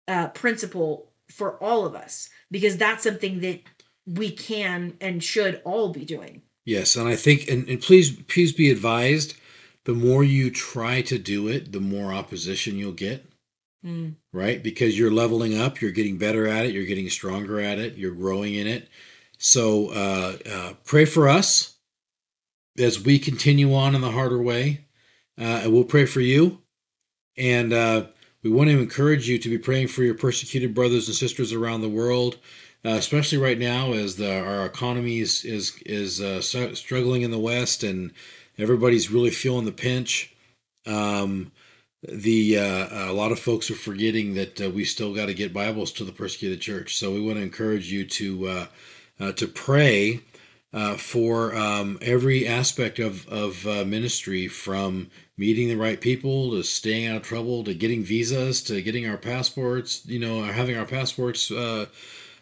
uh, 0.05 0.27
principle 0.27 1.07
for 1.29 1.51
all 1.63 1.85
of 1.85 1.95
us 1.95 2.29
because 2.51 2.75
that's 2.75 3.03
something 3.03 3.39
that 3.39 3.61
we 4.05 4.29
can 4.29 4.97
and 4.99 5.23
should 5.23 5.61
all 5.63 5.87
be 5.87 6.03
doing. 6.03 6.41
Yes, 6.65 6.97
and 6.97 7.07
I 7.07 7.15
think, 7.15 7.47
and, 7.47 7.65
and 7.69 7.81
please, 7.81 8.11
please 8.23 8.51
be 8.51 8.69
advised, 8.69 9.35
the 9.85 9.93
more 9.93 10.23
you 10.23 10.51
try 10.51 11.01
to 11.03 11.17
do 11.17 11.47
it, 11.47 11.71
the 11.71 11.79
more 11.79 12.11
opposition 12.11 12.77
you'll 12.77 12.91
get. 12.91 13.25
Mm. 13.85 14.15
Right? 14.33 14.61
Because 14.61 14.99
you're 14.99 15.11
leveling 15.11 15.57
up, 15.57 15.79
you're 15.79 15.91
getting 15.91 16.17
better 16.17 16.45
at 16.45 16.65
it, 16.65 16.73
you're 16.73 16.85
getting 16.85 17.09
stronger 17.09 17.61
at 17.61 17.79
it, 17.79 17.95
you're 17.95 18.11
growing 18.11 18.55
in 18.55 18.67
it. 18.67 18.89
So 19.37 19.91
uh, 19.91 20.37
uh, 20.51 20.73
pray 20.83 21.05
for 21.05 21.29
us 21.29 21.74
as 22.77 22.99
we 22.99 23.19
continue 23.19 23.73
on 23.73 23.95
in 23.95 24.01
the 24.01 24.11
harder 24.11 24.41
way. 24.41 24.85
Uh, 25.39 25.61
and 25.63 25.73
we'll 25.73 25.83
pray 25.83 26.05
for 26.05 26.21
you. 26.21 26.61
And 27.37 27.73
uh, 27.73 28.05
we 28.43 28.49
want 28.49 28.69
to 28.69 28.79
encourage 28.79 29.27
you 29.27 29.37
to 29.39 29.49
be 29.49 29.57
praying 29.57 29.89
for 29.89 30.03
your 30.03 30.15
persecuted 30.15 30.73
brothers 30.73 31.07
and 31.07 31.15
sisters 31.15 31.51
around 31.51 31.81
the 31.81 31.89
world, 31.89 32.37
uh, 32.85 32.91
especially 32.91 33.37
right 33.37 33.59
now 33.59 33.93
as 33.93 34.15
the, 34.15 34.39
our 34.39 34.65
economy 34.65 35.19
is 35.19 35.43
is, 35.43 35.75
is 35.85 36.21
uh, 36.21 36.41
struggling 36.41 37.23
in 37.23 37.31
the 37.31 37.39
West 37.39 37.83
and 37.83 38.11
everybody's 38.57 39.11
really 39.11 39.31
feeling 39.31 39.65
the 39.65 39.71
pinch. 39.71 40.33
Um, 40.85 41.51
the 42.07 42.59
uh, 42.59 43.11
a 43.11 43.13
lot 43.13 43.31
of 43.31 43.39
folks 43.39 43.71
are 43.71 43.75
forgetting 43.75 44.35
that 44.35 44.61
uh, 44.61 44.69
we 44.69 44.85
still 44.85 45.13
got 45.13 45.25
to 45.25 45.33
get 45.33 45.51
Bibles 45.51 45.91
to 45.93 46.03
the 46.03 46.11
persecuted 46.11 46.61
church. 46.61 46.95
So 46.95 47.11
we 47.11 47.21
want 47.21 47.37
to 47.37 47.43
encourage 47.43 47.91
you 47.91 48.05
to 48.05 48.67
to 49.19 49.47
pray 49.47 50.21
uh, 50.75 50.97
for 50.97 51.55
um, 51.55 51.97
every 52.01 52.45
aspect 52.45 52.99
of, 52.99 53.25
of 53.29 53.65
uh, 53.65 53.85
ministry 53.85 54.45
from 54.45 55.09
meeting 55.37 55.69
the 55.69 55.77
right 55.77 56.01
people 56.01 56.51
to 56.51 56.61
staying 56.63 57.07
out 57.07 57.15
of 57.15 57.23
trouble 57.23 57.63
to 57.63 57.73
getting 57.73 58.03
visas 58.03 58.61
to 58.61 58.81
getting 58.81 59.07
our 59.07 59.15
passports, 59.15 60.05
you 60.05 60.19
know, 60.19 60.43
having 60.43 60.75
our 60.75 60.85
passports 60.85 61.49
uh, 61.49 61.85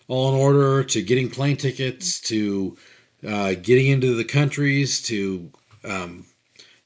all 0.07 0.33
in 0.33 0.39
order 0.39 0.83
to 0.83 1.03
getting 1.03 1.29
plane 1.29 1.55
tickets 1.55 2.19
to 2.19 2.75
uh, 3.27 3.53
getting 3.53 3.85
into 3.85 4.15
the 4.15 4.25
countries 4.25 4.99
to, 5.03 5.51
um, 5.83 6.25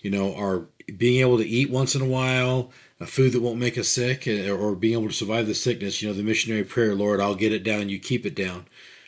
you 0.02 0.12
know, 0.12 0.36
our 0.36 0.68
being 0.98 1.22
able 1.22 1.38
to 1.38 1.48
eat 1.48 1.70
once 1.70 1.96
in 1.96 2.02
a 2.02 2.06
while, 2.06 2.72
a 3.00 3.06
food 3.06 3.32
that 3.32 3.42
won't 3.42 3.58
make 3.58 3.78
us 3.78 3.88
sick, 3.88 4.28
uh, 4.28 4.52
or 4.52 4.76
being 4.76 5.00
able 5.00 5.08
to 5.08 5.14
survive 5.14 5.48
the 5.48 5.56
sickness. 5.56 6.02
You 6.02 6.10
know, 6.10 6.14
the 6.14 6.24
missionary 6.24 6.66
prayer, 6.66 6.94
Lord, 6.94 7.22
I'll 7.22 7.36
get 7.36 7.54
it 7.54 7.64
down, 7.64 7.88
you 7.88 8.00
keep 8.00 8.26
it 8.26 8.36
down. 8.36 8.66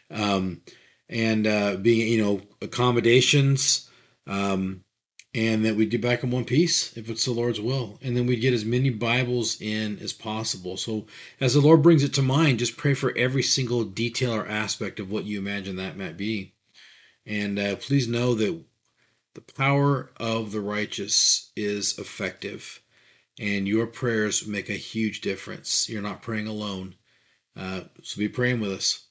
Um, 0.09 0.61
and 1.09 1.47
uh, 1.47 1.75
being 1.77 2.07
you 2.07 2.23
know 2.23 2.41
accommodations, 2.61 3.89
um, 4.27 4.83
and 5.33 5.65
that 5.65 5.75
we'd 5.75 5.89
get 5.89 6.01
back 6.01 6.23
in 6.23 6.31
one 6.31 6.45
piece 6.45 6.95
if 6.97 7.09
it's 7.09 7.25
the 7.25 7.31
Lord's 7.31 7.59
will, 7.59 7.97
and 8.01 8.15
then 8.15 8.25
we'd 8.27 8.41
get 8.41 8.53
as 8.53 8.65
many 8.65 8.89
Bibles 8.89 9.59
in 9.61 9.99
as 9.99 10.13
possible. 10.13 10.77
So 10.77 11.07
as 11.41 11.53
the 11.53 11.61
Lord 11.61 11.81
brings 11.81 12.03
it 12.03 12.13
to 12.15 12.21
mind, 12.21 12.59
just 12.59 12.77
pray 12.77 12.93
for 12.93 13.15
every 13.17 13.43
single 13.43 13.83
detail 13.83 14.33
or 14.33 14.47
aspect 14.47 14.99
of 14.99 15.11
what 15.11 15.25
you 15.25 15.39
imagine 15.39 15.75
that 15.77 15.97
might 15.97 16.17
be, 16.17 16.53
and 17.25 17.57
uh, 17.57 17.75
please 17.77 18.07
know 18.07 18.35
that 18.35 18.63
the 19.35 19.41
power 19.53 20.11
of 20.17 20.51
the 20.51 20.61
righteous 20.61 21.51
is 21.55 21.97
effective, 21.97 22.81
and 23.39 23.67
your 23.67 23.87
prayers 23.87 24.47
make 24.47 24.69
a 24.69 24.73
huge 24.73 25.21
difference. 25.21 25.87
You're 25.89 26.01
not 26.01 26.21
praying 26.21 26.47
alone. 26.47 26.95
Uh, 27.55 27.81
so 28.03 28.19
be 28.19 28.29
praying 28.29 28.59
with 28.59 28.71
us. 28.71 29.08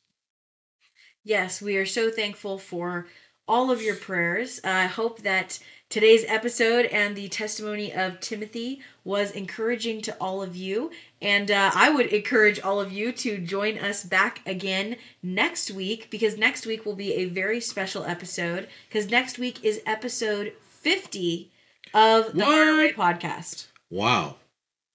Yes, 1.29 1.61
we 1.61 1.77
are 1.77 1.85
so 1.85 2.11
thankful 2.11 2.57
for 2.57 3.07
all 3.47 3.71
of 3.71 3.83
your 3.83 3.97
prayers. 3.97 4.63
I 4.65 4.87
hope 4.87 5.21
that 5.25 5.59
today's 5.91 6.25
episode 6.27 6.87
and 6.87 7.15
the 7.15 7.29
testimony 7.29 7.93
of 7.93 8.19
Timothy 8.21 8.81
was 9.05 9.33
encouraging 9.33 10.01
to 10.01 10.17
all 10.23 10.41
of 10.41 10.57
you. 10.57 10.91
And 11.21 11.51
uh, 11.51 11.71
I 11.75 11.91
would 11.91 12.07
encourage 12.07 12.61
all 12.61 12.81
of 12.81 12.93
you 12.93 13.13
to 13.13 13.37
join 13.37 13.77
us 13.77 14.05
back 14.05 14.41
again 14.47 14.97
next 15.23 15.71
week 15.71 16.09
because 16.09 16.39
next 16.39 16.65
week 16.65 16.87
will 16.87 16.97
be 16.97 17.13
a 17.13 17.27
very 17.27 17.61
special 17.61 18.05
episode 18.05 18.67
because 18.89 19.11
next 19.11 19.39
week 19.39 19.63
is 19.63 19.83
episode 19.85 20.55
50 20.81 21.51
of 21.93 22.33
the 22.33 22.43
Harder 22.43 22.95
podcast. 22.95 23.67
Wow. 23.91 24.37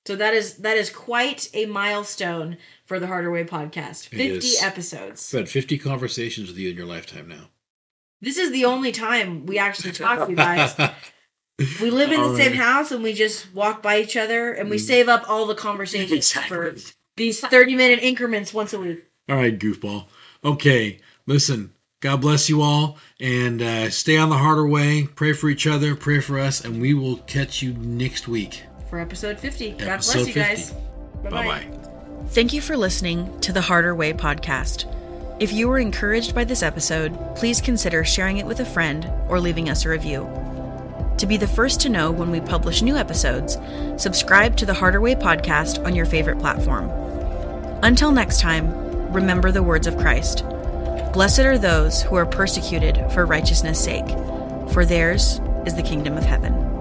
So 0.05 0.17
that 0.17 0.33
is 0.33 0.55
that 0.57 0.75
is 0.75 0.89
quite 0.89 1.49
a 1.53 1.65
milestone 1.65 2.57
for 2.85 2.99
the 2.99 3.07
Harder 3.07 3.31
Way 3.31 3.45
podcast. 3.45 4.07
50 4.07 4.57
episodes. 4.61 5.33
I've 5.33 5.41
had 5.41 5.49
50 5.49 5.77
conversations 5.77 6.49
with 6.49 6.57
you 6.57 6.69
in 6.71 6.77
your 6.77 6.85
lifetime 6.85 7.27
now. 7.27 7.49
This 8.21 8.37
is 8.37 8.51
the 8.51 8.65
only 8.65 8.91
time 8.91 9.45
we 9.45 9.57
actually 9.57 9.91
talk, 9.93 10.29
you 10.29 10.35
guys. 10.35 10.75
We 11.81 11.91
live 11.91 12.11
in 12.11 12.21
the 12.21 12.35
same 12.35 12.53
house 12.53 12.91
and 12.91 13.03
we 13.03 13.13
just 13.13 13.53
walk 13.53 13.81
by 13.81 13.99
each 14.01 14.17
other 14.17 14.53
and 14.53 14.69
we 14.69 14.77
mm. 14.77 14.81
save 14.81 15.07
up 15.07 15.29
all 15.29 15.45
the 15.45 15.55
conversations 15.55 16.11
exactly. 16.11 16.49
for 16.49 16.75
these 17.15 17.39
30 17.39 17.75
minute 17.75 17.99
increments 18.01 18.53
once 18.53 18.73
a 18.73 18.79
week. 18.79 19.05
All 19.29 19.37
right, 19.37 19.57
goofball. 19.57 20.05
Okay, 20.43 20.99
listen. 21.27 21.73
God 22.01 22.19
bless 22.19 22.49
you 22.49 22.61
all 22.61 22.97
and 23.21 23.61
uh, 23.61 23.89
stay 23.89 24.17
on 24.17 24.29
the 24.29 24.37
harder 24.37 24.67
way. 24.67 25.07
Pray 25.15 25.31
for 25.31 25.47
each 25.47 25.65
other, 25.65 25.95
pray 25.95 26.19
for 26.19 26.37
us, 26.37 26.65
and 26.65 26.81
we 26.81 26.93
will 26.93 27.15
catch 27.19 27.61
you 27.61 27.71
next 27.75 28.27
week 28.27 28.63
for 28.93 28.99
episode 28.99 29.39
50. 29.39 29.71
God 29.71 29.85
bless 29.85 30.15
you 30.15 30.25
50. 30.25 30.39
guys. 30.39 30.71
Bye 31.23 31.29
bye. 31.31 31.67
Thank 32.27 32.53
you 32.53 32.61
for 32.61 32.77
listening 32.77 33.39
to 33.39 33.51
the 33.51 33.61
Harder 33.61 33.95
Way 33.95 34.13
podcast. 34.13 34.85
If 35.39 35.51
you 35.51 35.67
were 35.67 35.79
encouraged 35.79 36.35
by 36.35 36.43
this 36.43 36.61
episode, 36.61 37.17
please 37.35 37.59
consider 37.59 38.03
sharing 38.03 38.37
it 38.37 38.45
with 38.45 38.59
a 38.59 38.65
friend 38.65 39.11
or 39.29 39.39
leaving 39.39 39.67
us 39.67 39.83
a 39.83 39.89
review. 39.89 40.29
To 41.17 41.25
be 41.25 41.37
the 41.37 41.47
first 41.47 41.81
to 41.81 41.89
know 41.89 42.11
when 42.11 42.29
we 42.29 42.39
publish 42.39 42.83
new 42.83 42.95
episodes, 42.95 43.57
subscribe 43.97 44.55
to 44.57 44.65
the 44.67 44.75
Harder 44.75 45.01
Way 45.01 45.15
podcast 45.15 45.83
on 45.83 45.95
your 45.95 46.05
favorite 46.05 46.37
platform. 46.37 46.87
Until 47.81 48.11
next 48.11 48.41
time, 48.41 49.11
remember 49.11 49.51
the 49.51 49.63
words 49.63 49.87
of 49.87 49.97
Christ 49.97 50.45
Blessed 51.13 51.39
are 51.39 51.57
those 51.57 52.03
who 52.03 52.15
are 52.15 52.27
persecuted 52.27 53.03
for 53.11 53.25
righteousness' 53.25 53.83
sake, 53.83 54.07
for 54.71 54.85
theirs 54.85 55.41
is 55.65 55.73
the 55.73 55.81
kingdom 55.81 56.15
of 56.15 56.25
heaven. 56.25 56.72